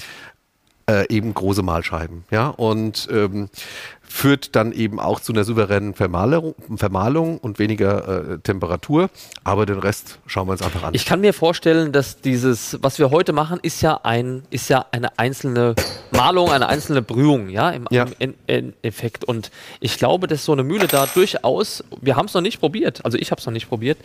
[0.88, 2.24] äh, eben große Mahlscheiben.
[2.30, 2.48] Ja?
[2.48, 3.48] Und ähm,
[4.08, 9.10] führt dann eben auch zu einer souveränen Vermalerung, Vermahlung und weniger äh, Temperatur.
[9.44, 10.94] Aber den Rest schauen wir uns einfach an.
[10.94, 14.86] Ich kann mir vorstellen, dass dieses, was wir heute machen, ist ja ein, ist ja
[14.92, 15.74] eine einzelne
[16.10, 18.06] Malung, eine einzelne Brühung, ja, im, Ja.
[18.18, 19.24] im in Effekt.
[19.24, 23.04] Und ich glaube, dass so eine Mühle da durchaus, wir haben es noch nicht probiert,
[23.04, 23.98] also ich habe es noch nicht probiert.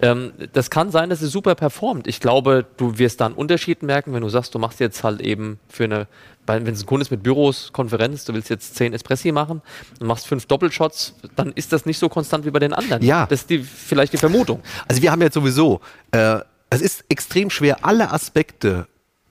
[0.00, 2.06] Ähm, das kann sein, dass sie super performt.
[2.06, 5.20] Ich glaube, du wirst da einen Unterschied merken, wenn du sagst, du machst jetzt halt
[5.20, 6.06] eben für eine
[6.48, 9.62] weil wenn es ein Kunde ist mit Büros, Konferenz, du willst jetzt zehn Espressi machen
[10.00, 13.02] und machst fünf Doppelshots, dann ist das nicht so konstant wie bei den anderen.
[13.02, 13.26] Ja.
[13.26, 14.60] Das ist die, vielleicht die Vermutung.
[14.88, 15.80] Also wir haben jetzt sowieso,
[16.10, 16.38] äh,
[16.70, 18.86] es ist extrem schwer, alle Aspekte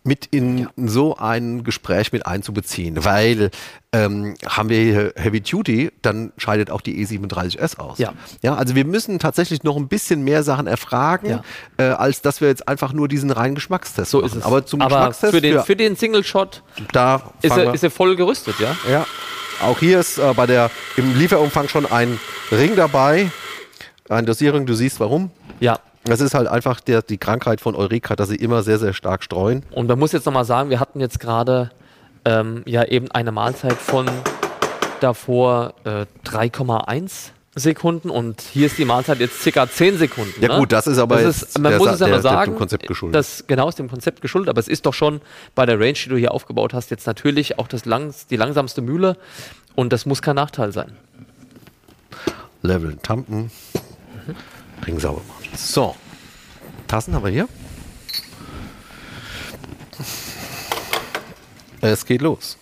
[0.08, 3.52] mit in so ein Gespräch mit einzubeziehen, weil
[3.94, 7.98] ähm, haben wir hier Heavy Duty, dann scheidet auch die E37S aus.
[8.00, 8.14] Ja.
[8.42, 11.42] ja, also wir müssen tatsächlich noch ein bisschen mehr Sachen erfragen, Ja.
[11.78, 14.28] äh, als dass wir jetzt einfach nur diesen reinen Geschmackstest So machen.
[14.30, 14.44] ist es.
[14.44, 17.92] Aber zum Aber Geschmackstest, für den, ja, für den Single-Shot da ist er, ist er
[17.92, 18.76] voll gerüstet, ja?
[18.90, 19.06] ja,
[19.62, 22.20] auch hier ist äh, bei der im Lieferumfang schon ein
[22.52, 23.30] Ring dabei,
[24.10, 24.66] eine Dosierung.
[24.66, 25.32] Du siehst warum.
[25.60, 25.80] Ja.
[26.08, 29.24] Das ist halt einfach der, die Krankheit von Eureka, dass sie immer sehr, sehr stark
[29.24, 29.64] streuen.
[29.72, 31.72] Und man muss jetzt nochmal sagen, wir hatten jetzt gerade
[32.26, 34.08] ähm, ja eben eine Mahlzeit von
[35.00, 40.34] davor äh, 3,1 Sekunden und hier ist die Mahlzeit jetzt circa 10 Sekunden.
[40.42, 40.60] Ja ne?
[40.60, 42.58] gut, das ist aber das jetzt ist, man muss Sa- es ja mal sagen, dem
[42.58, 43.16] Konzept geschuldet.
[43.16, 45.22] Das, genau ist dem Konzept geschuldet, aber es ist doch schon
[45.56, 48.82] bei der Range, die du hier aufgebaut hast, jetzt natürlich auch das langs, die langsamste
[48.82, 49.18] Mühle
[49.76, 50.92] und das muss kein Nachteil sein.
[52.62, 53.50] Leveln, Tampen,
[54.86, 55.37] Ring sauber machen.
[55.58, 55.96] So,
[56.88, 57.48] Tassen haben wir hier.
[61.82, 62.58] Es geht los.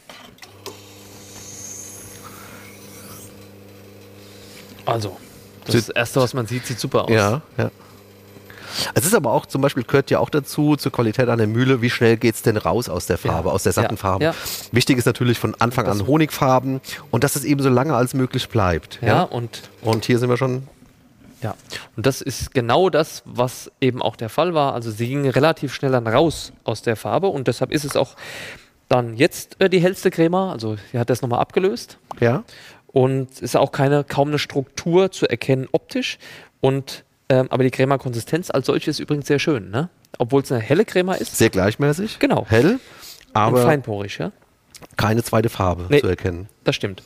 [4.85, 5.17] Also,
[5.65, 7.09] das, ist das Erste, was man sieht, sieht super aus.
[7.11, 7.71] Ja, ja.
[8.93, 11.81] Es ist aber auch zum Beispiel, gehört ja auch dazu, zur Qualität an der Mühle,
[11.81, 13.55] wie schnell geht es denn raus aus der Farbe, Ja.
[13.55, 13.99] aus der satten Ja.
[13.99, 14.23] Farbe.
[14.25, 14.35] Ja.
[14.71, 18.49] Wichtig ist natürlich von Anfang an Honigfarben und dass es eben so lange als möglich
[18.49, 18.99] bleibt.
[19.01, 20.67] Ja, und Und hier sind wir schon.
[21.45, 21.55] Ja,
[21.95, 24.73] und das ist genau das, was eben auch der Fall war.
[24.73, 28.15] Also sie gingen relativ schnell dann raus aus der Farbe und deshalb ist es auch
[28.89, 30.51] dann jetzt äh, die hellste Crema.
[30.51, 32.43] Also sie hat das nochmal abgelöst Ja.
[32.87, 36.17] und es ist auch keine, kaum eine Struktur zu erkennen optisch.
[36.61, 39.89] Und ähm, aber die Crema-Konsistenz als solche ist übrigens sehr schön, ne?
[40.17, 41.37] Obwohl es eine helle Crema ist.
[41.37, 42.17] Sehr gleichmäßig.
[42.19, 42.45] Genau.
[42.47, 42.79] Hell, und
[43.33, 44.31] aber feinporig, ja.
[44.97, 45.99] keine zweite Farbe Nee.
[46.01, 46.47] zu erkennen.
[46.63, 47.03] Das stimmt.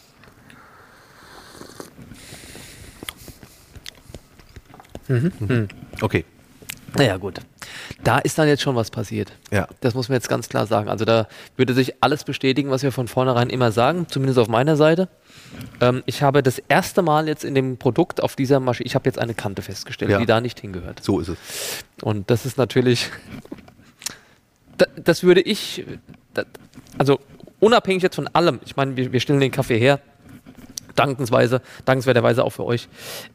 [6.01, 6.26] Okay.
[6.97, 7.39] Naja, gut.
[8.03, 9.32] Da ist dann jetzt schon was passiert.
[9.51, 9.68] Ja.
[9.82, 10.89] Das muss man jetzt ganz klar sagen.
[10.89, 14.76] Also da würde sich alles bestätigen, was wir von vornherein immer sagen, zumindest auf meiner
[14.76, 15.07] Seite.
[15.82, 19.07] Ähm, ich habe das erste Mal jetzt in dem Produkt auf dieser Maschine, ich habe
[19.07, 20.18] jetzt eine Kante festgestellt, Ja.
[20.20, 21.03] die da nicht hingehört.
[21.03, 21.38] So ist es.
[22.01, 23.10] Und das ist natürlich,
[24.78, 25.86] da, das würde ich,
[26.97, 27.20] also
[27.60, 29.99] unabhängig jetzt von allem, ich meine, wir, wir stellen den Kaffee her,
[30.99, 32.87] dankensweise, dankenswerterweise auch für euch,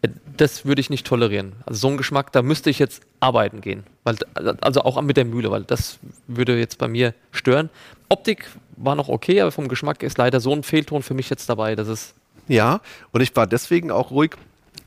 [0.02, 1.52] äh, das würde ich nicht tolerieren.
[1.66, 4.16] Also so ein Geschmack, da müsste ich jetzt arbeiten gehen, weil,
[4.60, 5.98] also auch mit der Mühle, weil das
[6.28, 7.70] würde jetzt bei mir stören.
[8.08, 11.48] Optik war noch okay, aber vom Geschmack ist leider so ein Fehlton für mich jetzt
[11.48, 12.14] dabei, dass es
[12.48, 12.80] Ja,
[13.12, 14.32] und ich war deswegen auch ruhig.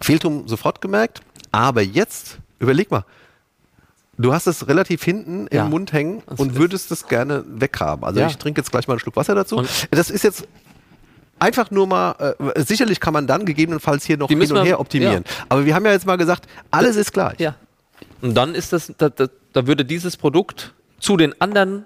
[0.01, 1.21] Fehltum sofort gemerkt,
[1.51, 3.03] aber jetzt, überleg mal,
[4.17, 5.63] du hast es relativ hinten Ja.
[5.65, 8.03] im Mund hängen Das und ist- würdest es gerne weghaben.
[8.03, 8.27] Also Ja.
[8.27, 9.57] ich trinke jetzt gleich mal einen Schluck Wasser dazu.
[9.57, 10.47] Und- das ist jetzt
[11.39, 14.79] einfach nur mal, äh, sicherlich kann man dann gegebenenfalls hier noch Die hin und her
[14.79, 15.23] optimieren.
[15.49, 17.39] Aber wir haben ja jetzt mal gesagt, alles ist gleich.
[17.39, 17.55] Ja.
[18.21, 21.85] Und dann ist das, da, da, da würde dieses Produkt zu den anderen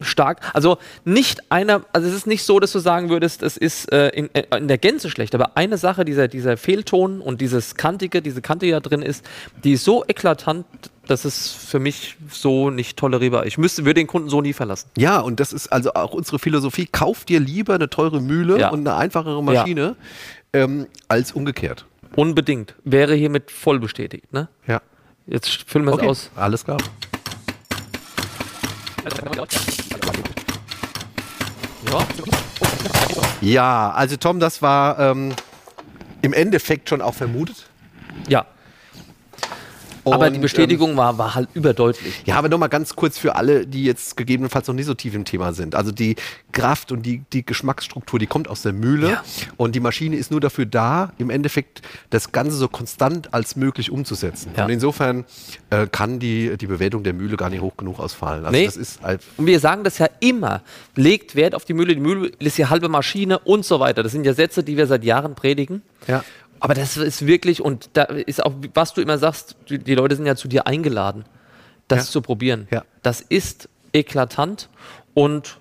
[0.00, 3.90] stark, also nicht einer, also es ist nicht so, dass du sagen würdest, es ist
[3.92, 7.76] äh, in, äh, in der Gänze schlecht, aber eine Sache, dieser, dieser Fehlton und dieses
[7.76, 9.24] Kantige, diese Kante, die da drin ist,
[9.62, 10.66] die ist so eklatant,
[11.06, 13.48] dass es für mich so nicht tolerierbar ist.
[13.48, 14.88] Ich müsste, würde den Kunden so nie verlassen.
[14.96, 16.86] Ja, und das ist also auch unsere Philosophie.
[16.90, 18.70] Kauf dir lieber eine teure Mühle Ja.
[18.70, 19.96] und eine einfachere Maschine
[20.52, 21.86] ähm, als umgekehrt.
[22.16, 22.74] Unbedingt.
[22.84, 24.32] Wäre hiermit voll bestätigt.
[24.32, 24.48] Ne?
[24.66, 24.80] Ja.
[25.26, 26.30] Jetzt füllen wir es Okay, aus.
[26.36, 26.78] alles klar.
[31.90, 32.06] Ja.
[33.40, 35.34] Ja, also Tom, das war ähm,
[36.22, 37.66] im Endeffekt schon auch vermutet.
[38.28, 38.46] ja.
[40.04, 42.22] Aber die Bestätigung war, war halt überdeutlich.
[42.26, 45.24] Ja, aber nochmal ganz kurz für alle, die jetzt gegebenenfalls noch nicht so tief im
[45.24, 45.74] Thema sind.
[45.74, 46.16] Also die
[46.52, 49.22] Kraft und die, die Geschmacksstruktur, die kommt aus der Mühle Ja.
[49.56, 53.90] und die Maschine ist nur dafür da, im Endeffekt das Ganze so konstant als möglich
[53.90, 54.52] umzusetzen.
[54.56, 54.64] Ja.
[54.64, 55.24] Und insofern
[55.70, 58.44] äh, kann die, die Bewertung der Mühle gar nicht hoch genug ausfallen.
[58.44, 58.66] Also Nee.
[58.66, 60.62] das ist halt, Und wir sagen das ja immer.
[60.96, 61.94] Legt Wert auf die Mühle.
[61.94, 64.02] Die Mühle ist die halbe Maschine und so weiter.
[64.02, 65.82] Das sind ja Sätze, die wir seit Jahren predigen.
[66.06, 66.22] ja.
[66.64, 70.16] Aber das ist wirklich, und da ist auch, was du immer sagst, die, die Leute
[70.16, 71.26] sind ja zu dir eingeladen,
[71.88, 72.12] das Ja.
[72.12, 72.68] zu probieren.
[72.70, 72.84] Ja.
[73.02, 74.70] Das ist eklatant
[75.12, 75.58] und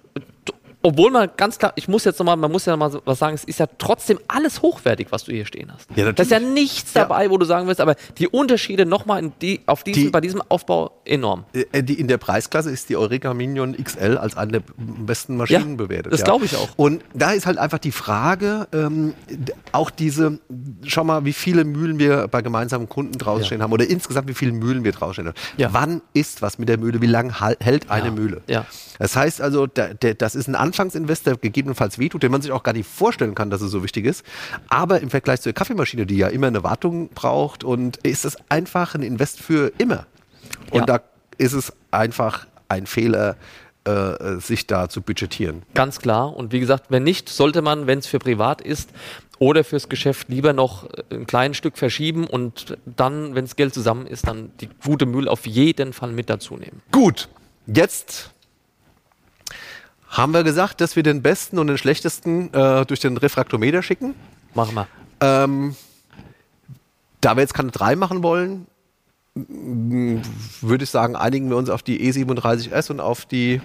[0.83, 3.43] obwohl man ganz klar, ich muss jetzt nochmal, man muss ja nochmal was sagen, es
[3.45, 5.87] ist ja trotzdem alles hochwertig, was du hier stehen hast.
[5.95, 6.53] Ja, da ist ja natürlich.
[6.61, 7.01] nichts Ja.
[7.03, 10.41] dabei, wo du sagen wirst, aber die Unterschiede nochmal die, auf diesem, Die- bei diesem
[10.49, 11.45] Aufbau enorm.
[11.71, 15.71] Äh, Die, in der Preisklasse ist die Eureka Minion XL als eine der besten Maschinen
[15.71, 16.11] Ja, bewertet.
[16.11, 16.67] das glaube ich auch.
[16.75, 19.13] Und da ist halt einfach die Frage, ähm,
[19.71, 20.39] auch diese,
[20.85, 23.45] schau mal, wie viele Mühlen wir bei gemeinsamen Kunden draußen Ja.
[23.47, 25.35] stehen haben oder insgesamt wie viele Mühlen wir draußen stehen haben.
[25.57, 25.69] Ja.
[25.71, 27.01] Wann ist was mit der Mühle?
[27.01, 28.11] Wie lange hält eine Ja.
[28.11, 28.41] Mühle?
[28.47, 28.65] Ja.
[29.03, 32.53] Das heißt also, der, der, das ist ein Anfangsinvest, der gegebenenfalls wehtut, den man sich
[32.53, 34.23] auch gar nicht vorstellen kann, dass es so wichtig ist.
[34.69, 38.95] Aber im Vergleich zur Kaffeemaschine, die ja immer eine Wartung braucht, und ist es einfach
[38.95, 40.05] ein Invest für immer.
[40.71, 40.85] Und Ja.
[40.85, 40.99] da
[41.37, 43.35] ist es einfach ein Fehler,
[43.83, 45.63] äh, sich da zu budgetieren.
[45.73, 46.33] Ganz klar.
[46.33, 48.89] Und wie gesagt, wenn nicht, sollte man, wenn es für privat ist
[49.37, 53.73] oder fürs Geschäft, lieber noch äh, ein kleines Stück verschieben und dann, wenn das Geld
[53.73, 56.81] zusammen ist, dann die gute Müll auf jeden Fall mit dazu nehmen.
[56.93, 57.27] Gut,
[57.67, 58.29] jetzt
[60.13, 64.13] haben wir gesagt, dass wir den besten und den schlechtesten äh, durch den Refraktometer schicken.
[64.53, 64.87] Machen wir.
[65.21, 65.75] Ähm,
[67.19, 68.67] da wir jetzt keine drei machen wollen,
[69.35, 73.59] würde ich sagen, einigen wir uns auf die E37S und auf die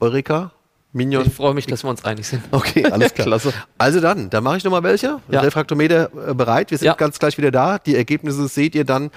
[0.00, 0.52] Eureka
[0.92, 1.24] Minion.
[1.26, 2.42] Ich freue mich, dass wir uns einig sind.
[2.50, 3.26] Okay, alles klar.
[3.28, 3.54] Klasse.
[3.78, 5.20] Also dann, da mache ich nochmal welche.
[5.30, 5.40] Ja.
[5.40, 6.70] Refraktometer äh, bereit.
[6.72, 6.94] Wir sind Ja.
[6.94, 7.78] ganz gleich wieder da.
[7.78, 9.10] Die Ergebnisse seht ihr dann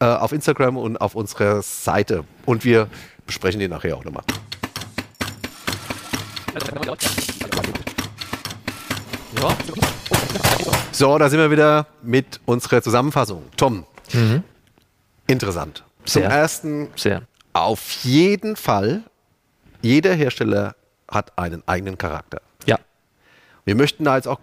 [0.00, 2.24] äh, auf Instagram und auf unserer Seite.
[2.44, 2.88] Und wir
[3.26, 4.22] besprechen die nachher auch nochmal.
[10.92, 13.42] So, da sind wir wieder mit unserer Zusammenfassung.
[13.56, 13.84] Tom,
[15.26, 15.84] interessant.
[16.04, 16.30] Zum Sehr.
[16.30, 17.22] ersten, Sehr.
[17.52, 19.02] auf jeden Fall,
[19.82, 20.76] jeder Hersteller
[21.08, 22.40] hat einen eigenen Charakter.
[22.66, 22.78] Ja.
[23.64, 24.38] Wir möchten da jetzt auch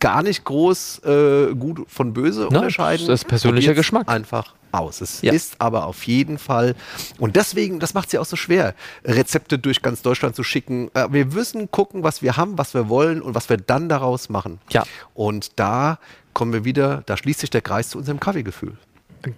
[0.00, 3.06] gar nicht groß äh, gut von böse Nein, unterscheiden.
[3.06, 4.08] das ist persönlicher Probiert's Geschmack.
[4.08, 5.00] Einfach aus.
[5.00, 5.32] Es Ja.
[5.32, 6.74] ist aber auf jeden Fall,
[7.18, 8.74] und deswegen, das macht es ja auch so schwer,
[9.04, 10.90] Rezepte durch ganz Deutschland zu schicken.
[10.94, 14.28] Äh, wir müssen gucken, was wir haben, was wir wollen und was wir dann daraus
[14.28, 14.58] machen.
[14.70, 14.84] Ja.
[15.14, 15.98] Und da
[16.34, 18.76] kommen wir wieder, da schließt sich der Kreis zu unserem Kaffeegefühl.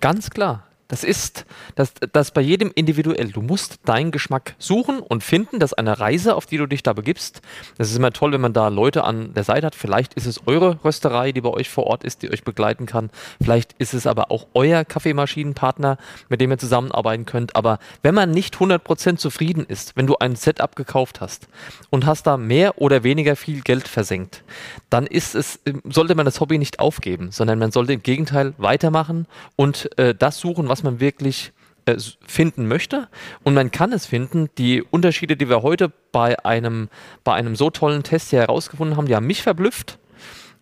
[0.01, 0.65] Ganz klar.
[0.89, 3.31] Das ist das, das bei jedem individuell.
[3.31, 5.61] Du musst deinen Geschmack suchen und finden.
[5.61, 7.43] Das ist eine Reise, auf die du dich da begibst.
[7.77, 9.75] Das ist immer toll, wenn man da Leute an der Seite hat.
[9.75, 13.11] Vielleicht ist es eure Rösterei, die bei euch vor Ort ist, die euch begleiten kann.
[13.39, 15.99] Vielleicht ist es aber auch euer Kaffeemaschinenpartner,
[16.31, 17.55] mit dem ihr zusammenarbeiten könnt.
[17.55, 21.49] Aber wenn man nicht 100% zufrieden ist, wenn du ein Setup gekauft hast
[21.91, 24.43] und hast da mehr oder weniger viel Geld versenkt,
[24.89, 29.27] dann ist es, sollte man das Hobby nicht aufgeben, sondern man sollte im Gegenteil weitermachen
[29.55, 31.53] und äh, das suchen, was man wirklich
[31.87, 33.09] äh, finden möchte.
[33.45, 34.51] Und man kann es finden.
[34.59, 36.89] Die Unterschiede, die wir heute bei einem,
[37.25, 39.99] bei einem so tollen Test hier herausgefunden haben, die haben mich verblüfft.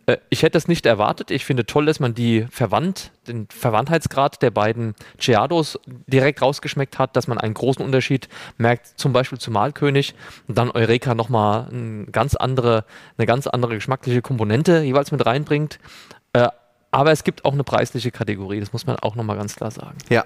[0.07, 1.33] Äh, Ich hätte es nicht erwartet.
[1.33, 7.17] Ich finde toll, dass man die Verwandt, den Verwandtheitsgrad der beiden Giados direkt rausgeschmeckt hat,
[7.17, 10.15] dass man einen großen Unterschied merkt, zum Beispiel zu Malkönig
[10.47, 12.85] und dann Eureka nochmal eine ganz andere,
[13.19, 15.81] eine ganz andere geschmackliche Komponente jeweils mit reinbringt.
[16.97, 19.99] Aber es gibt auch eine preisliche Kategorie, das muss man auch nochmal ganz klar sagen.
[20.09, 20.25] Ja.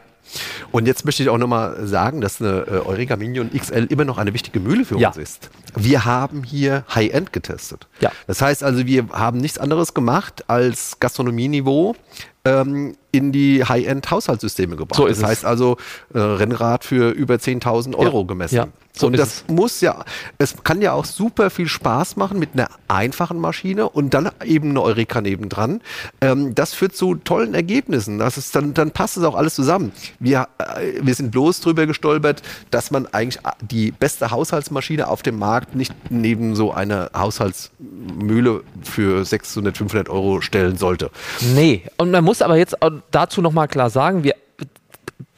[0.71, 4.19] Und jetzt möchte ich auch nochmal sagen, dass eine äh, Eureka Minion XL immer noch
[4.19, 5.09] eine wichtige Mühle für Ja.
[5.09, 5.51] uns ist.
[5.77, 7.87] Wir haben hier High-End getestet.
[8.01, 8.13] Ja.
[8.27, 11.97] Das heißt also, wir haben nichts anderes gemacht als Gastronomieniveau
[12.45, 14.97] ähm, in die High-End-Haushaltssysteme gebracht.
[14.97, 15.31] So ist das es.
[15.31, 15.77] heißt also,
[16.15, 18.55] äh, Rennrad für über 10.000 Euro gemessen.
[18.55, 20.05] Ja, so und das muss ja,
[20.39, 24.71] es kann ja auch super viel Spaß machen mit einer einfachen Maschine und dann eben
[24.71, 25.81] eine Eureka nebendran.
[26.21, 28.19] Ähm, das führt zu tollen Ergebnissen.
[28.19, 29.93] Das ist dann, dann passt es auch alles zusammen.
[30.19, 35.39] Wir, äh, wir sind bloß drüber gestolpert, dass man eigentlich die beste Haushaltsmaschine auf dem
[35.39, 41.11] Markt nicht neben so einer Haushaltsmühle für 600, 500 Euro stellen sollte.
[41.55, 42.77] Nee, und man muss aber jetzt
[43.11, 44.35] dazu nochmal klar sagen, wir,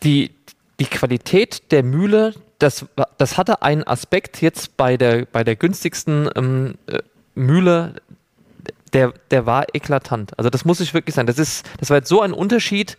[0.03, 0.31] die,
[0.81, 2.87] die Qualität der Mühle, das,
[3.19, 6.99] das hatte einen Aspekt jetzt bei der, bei der günstigsten ähm, äh,
[7.35, 7.95] Mühle,
[8.93, 10.39] der, der war eklatant.
[10.39, 11.27] Also das muss ich wirklich sagen.
[11.27, 12.99] Das, ist, das war jetzt so ein Unterschied,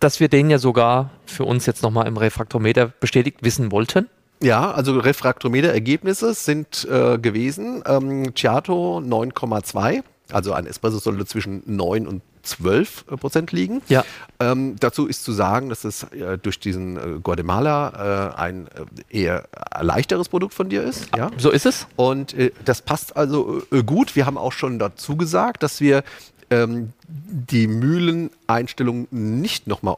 [0.00, 4.08] dass wir den ja sogar für uns jetzt nochmal im Refraktometer bestätigt wissen wollten.
[4.42, 7.82] Ja, also Refraktometer-Ergebnisse sind äh, gewesen.
[7.86, 13.82] Ähm, Ciato 9,2, also ein Espresso sollte zwischen 9 und 12 Prozent liegen.
[13.88, 14.04] Ja.
[14.40, 18.68] Ähm, dazu ist zu sagen, dass es äh, durch diesen äh, Guatemala äh, ein
[19.10, 19.48] äh, eher
[19.80, 21.08] leichteres Produkt von dir ist.
[21.16, 21.30] Ja.
[21.36, 21.86] So ist es.
[21.96, 24.16] Und äh, das passt also äh, gut.
[24.16, 26.04] Wir haben auch schon dazu gesagt, dass wir
[26.50, 29.96] ähm, die Mühleneinstellung nicht nochmal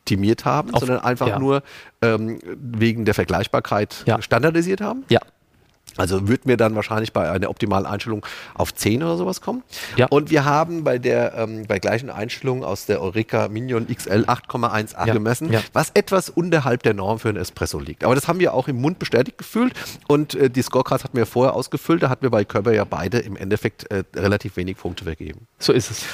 [0.00, 1.38] optimiert haben, Auf- sondern einfach ja.
[1.38, 1.62] nur
[2.02, 4.20] ähm, wegen der Vergleichbarkeit Ja.
[4.22, 5.04] standardisiert haben.
[5.08, 5.20] Ja.
[5.96, 8.24] Also würden wir dann wahrscheinlich bei einer optimalen Einstellung
[8.54, 9.64] auf 10 oder sowas kommen.
[9.96, 10.06] Ja.
[10.08, 15.06] Und wir haben bei der ähm, bei gleichen Einstellungen aus der Eureka Minion XL 8,18
[15.06, 15.12] Ja.
[15.12, 15.60] gemessen, Ja.
[15.72, 18.04] was etwas unterhalb der Norm für einen Espresso liegt.
[18.04, 19.74] Aber das haben wir auch im Mund bestätigt gefühlt
[20.06, 23.18] und äh, die Scorecards hatten wir vorher ausgefüllt, da hatten wir bei Körper ja beide
[23.18, 25.46] im Endeffekt äh, relativ wenig Punkte vergeben.
[25.58, 26.04] So ist es.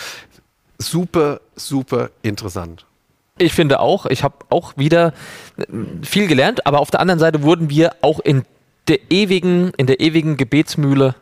[0.79, 2.87] Super, super interessant.
[3.39, 5.13] Ich finde auch, ich habe auch wieder
[5.59, 5.65] äh,
[6.03, 8.45] viel gelernt, aber auf der anderen Seite wurden wir auch in
[8.89, 11.15] der ewigen, in der ewigen Gebetsmühle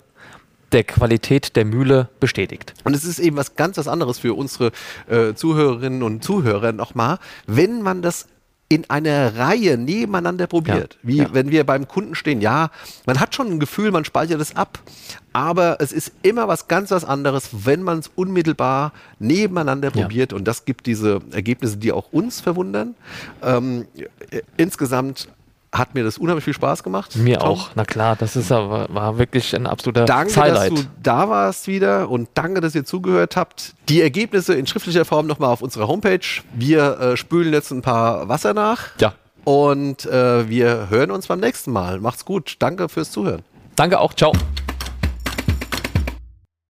[0.72, 2.74] der Qualität der Mühle bestätigt.
[2.84, 4.72] Und es ist eben was ganz was anderes für unsere
[5.08, 8.26] äh, Zuhörerinnen und Zuhörer nochmal, wenn man das
[8.74, 10.98] in einer Reihe nebeneinander probiert.
[11.02, 11.28] Ja, Wie ja.
[11.32, 12.40] wenn wir beim Kunden stehen.
[12.40, 12.70] Ja,
[13.06, 14.80] man hat schon ein Gefühl, man speichert es ab.
[15.32, 20.02] Aber es ist immer was ganz was anderes, wenn man es unmittelbar nebeneinander Ja.
[20.02, 20.32] probiert.
[20.32, 22.94] Und das gibt diese Ergebnisse, die auch uns verwundern.
[23.42, 23.86] Ähm,
[24.30, 25.28] äh, insgesamt
[25.74, 27.16] hat mir das unheimlich viel Spaß gemacht.
[27.16, 27.48] Mir Tom.
[27.48, 30.72] auch, na klar, das ist aber, war wirklich ein absoluter Danke, Highlight.
[30.72, 33.74] dass du da warst wieder und danke, dass ihr zugehört habt.
[33.88, 36.20] Die Ergebnisse in schriftlicher Form nochmal auf unserer Homepage.
[36.54, 41.40] Wir äh, spülen jetzt ein paar Wasser nach ja, und äh, wir hören uns beim
[41.40, 41.98] nächsten Mal.
[42.00, 42.56] Macht's gut.
[42.60, 43.42] Danke fürs Zuhören.
[43.76, 44.32] danke auch, ciao.